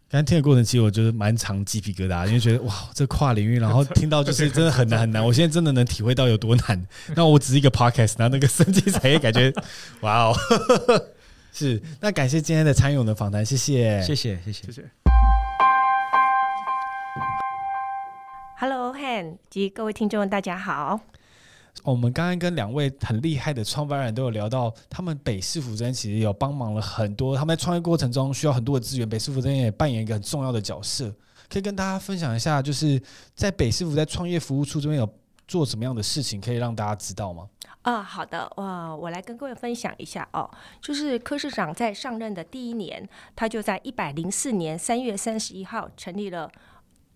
[0.10, 5.22] 刚才听的过程，其实我觉得蛮长鸡皮疙瘩，因为觉得哇，这跨领域，然后听到就是真的很难很难。
[5.22, 6.88] 我现在真的能体会到有多难。
[7.14, 9.54] 那我只是一个 podcast，然后那个生技产业感觉，
[10.00, 10.34] 哇哦，
[11.52, 11.82] 是。
[12.00, 14.86] 那感谢今天的参与我们的访谈，谢谢，谢谢，谢谢，谢谢。
[18.60, 21.02] Hello，Han 及各位听众，大家好。
[21.92, 31.10] 我们刚刚跟两位很厉害的创办人都有聊到，他们北市府这边其实有帮忙了很多，他们在创业过程中需要很多的资源，北市府这边也扮演一个很重要的角色。
[31.50, 33.02] 可以跟大家分享一下，就是
[33.34, 35.10] 在北市府在创业服务处这边有
[35.48, 37.48] 做什么样的事情，可以让大家知道吗？
[37.84, 46.52] 啊，好的，我我来跟各位分享一下哦，就是柯市长在上任的第一年，他就在一百零四年三月三十一号成立了。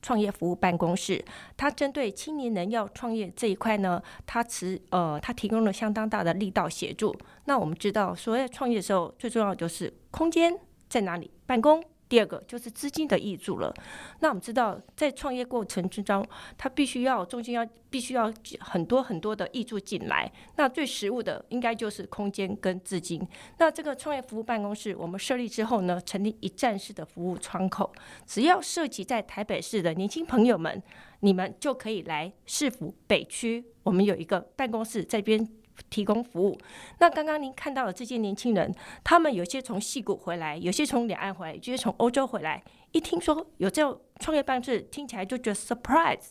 [0.02, 1.24] 创业服务办公室，
[1.56, 7.16] 它针对青年人要创业这一块呢，它持呃，它提供了相当大的力道协助。
[7.45, 10.58] 那我们知道，所谓创业的时候，最重要的就是空间
[10.89, 11.84] 在哪里办公。
[12.12, 13.74] 第二个就是资金的挹注了。
[14.20, 20.30] 那我们知道，在创业过程之中，它必须要中间要必须要很多很多的挹注进来。
[20.57, 23.26] 那最实务的应该就是空间跟资金。
[23.59, 27.89] 那这个创业服务办公室我们设立之后呢，成立一站式的服务窗口，
[28.26, 30.84] 只要涉及在台北市的年轻朋友们，
[31.22, 35.47] 你们就可以来市府北区，我们有一个办公室这边。
[35.89, 36.57] 提供服务。
[36.99, 38.73] 那刚刚您看到的这些年轻人，
[39.03, 42.63] 他们有些从矽谷回来，有些从两岸回来，有些从欧洲回来。
[42.91, 46.25] 一听说有这种创业办事，听起来就觉得 surprise，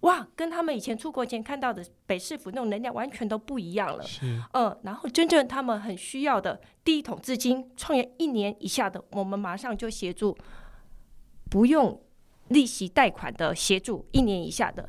[0.00, 4.02] 哇，跟他们以前出国前看到的北市府那种能量完全都不一样了。
[4.04, 10.36] 是，嗯，然后真正他们很需要的第一桶资金，创业一年以下的，我们马上就协助，
[11.48, 11.98] 不用
[12.48, 14.86] 利息贷款的协助，一年以下的，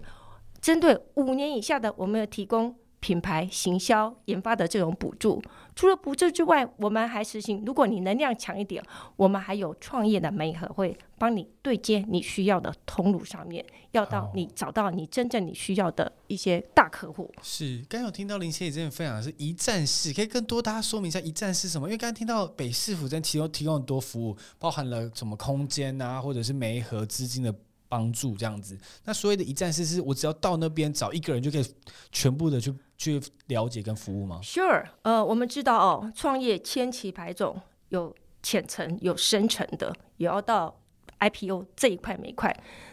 [0.60, 2.76] 针对五年以下的，我们有提供。
[3.04, 5.44] 品牌行销研发的这种补助，
[5.76, 7.62] 除了补助之外，我们还实行。
[7.66, 8.82] 如果你能量强一点，
[9.18, 17.30] 我们还有创业的媒合会帮你对接你需要的通路上面，要到你找到你真正你需要的一些大客户。
[17.42, 21.90] 是，刚有听到林小姐这边分享的是一站式，可以跟多大家说明一下一站式什么？
[21.90, 27.54] 因为刚刚听到北市府在提供提供很多服务，包含了什么空间啊，或者是媒合资金的。
[27.94, 28.76] 帮助这样子。
[29.06, 31.64] 那所谓的一站式，是我只要到那边找一个人就可以
[32.12, 40.76] 全部的去去了解跟服务吗？Sure，呃，我们知道哦，创业千奇百种，有浅层有深层的，也要到
[41.20, 42.52] IPO 这一块每块。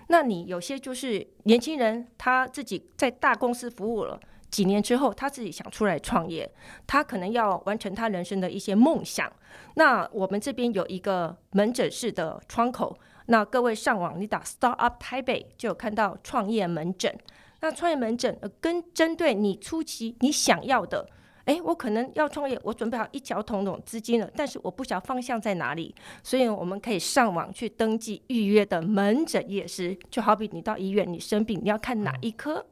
[0.08, 4.20] 那你有些就是年轻人，他自己在大公司服务了。
[4.50, 6.52] 几年之后，他自己想出来创业，
[6.84, 9.32] 他可能要完成他人生的一些梦想。
[9.74, 12.98] 那我们这边有一个门诊式的窗口，
[13.30, 17.16] 那各位上网你打 Startup Taipei 就有看到创业门诊。
[17.60, 21.08] 那创业门诊跟针对你初期你想要的，
[21.44, 32.66] 诶，我可能要创业，我准备好一条桶桶资金了，但是我不晓得方向在哪里，所以我们可以上网去登记预约的门诊也是，就好比你到医院你生病，你要看哪一科。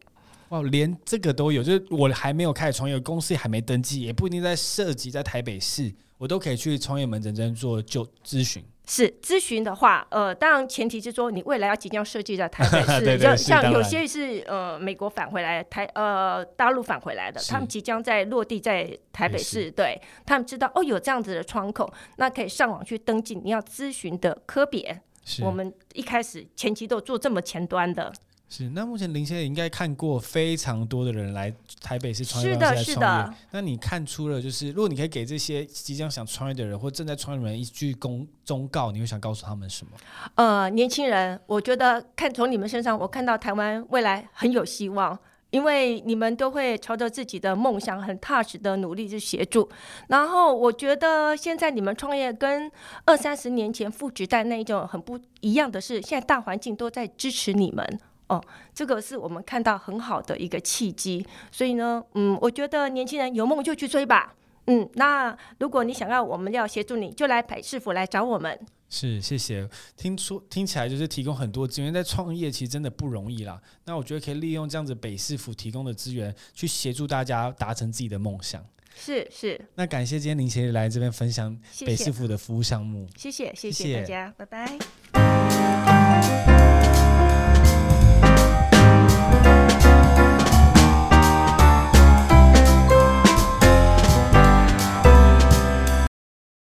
[0.49, 8.65] 哇，连这个都有，就是我还没有开始创业，公司还没登记，也不一定在涉及在台北市，我都可以去创业门诊这边做就咨询。
[8.89, 25.03] 是咨询的话，呃，当然前提是说你未来要即将设计在台北 市，对对对，像有些是呃美国返回来台呃大陆返回来的，他们即将在落地在台北市，对他们知道哦有这样子的窗口，那可以上网去登记你要咨询的科别。
[25.43, 28.11] 我们一开始前期都做这么前端的。
[28.51, 33.35] 是，那目前林先生应该看过非常多的人来台北市创业，是的，是的。
[33.51, 39.93] 那你看出了，就是如果你可以给这些即将想创业的人或正在创业的人一句公忠告，你会想告诉他们什么？
[40.37, 45.19] 呃，年轻人，我觉得看从你们身上，我看到台湾未来很有希望，
[45.51, 49.69] 因为你们都会朝着自己的梦想很踏实的努力去协助。
[50.07, 52.71] 然后我觉得现在你们创业跟
[53.05, 57.87] 二三十年前父执代那一种很不一样的是，现在大环境都在支持你们。
[58.29, 58.43] 哦，
[58.75, 64.35] 这个是我们看到很好的一个契机，所以呢，嗯，我觉得年轻人有梦就去追吧，
[64.67, 68.59] 嗯，那如果你想要我们要协助你，就来北市府来找我们。
[68.91, 69.69] 是，谢谢。
[69.97, 73.61] 听说听起来就是提供很多资源，在创业其实真的不容易啦。
[73.85, 78.65] 那我觉得可以利用这样子北市府提供的资源，去协助大家达成自己的梦想。
[78.95, 79.61] 是是。
[79.75, 81.55] 那感谢今天林协理来这边分享
[81.85, 83.07] 北市府的服务项目。
[83.17, 85.98] 谢谢谢谢，谢谢大家，拜拜。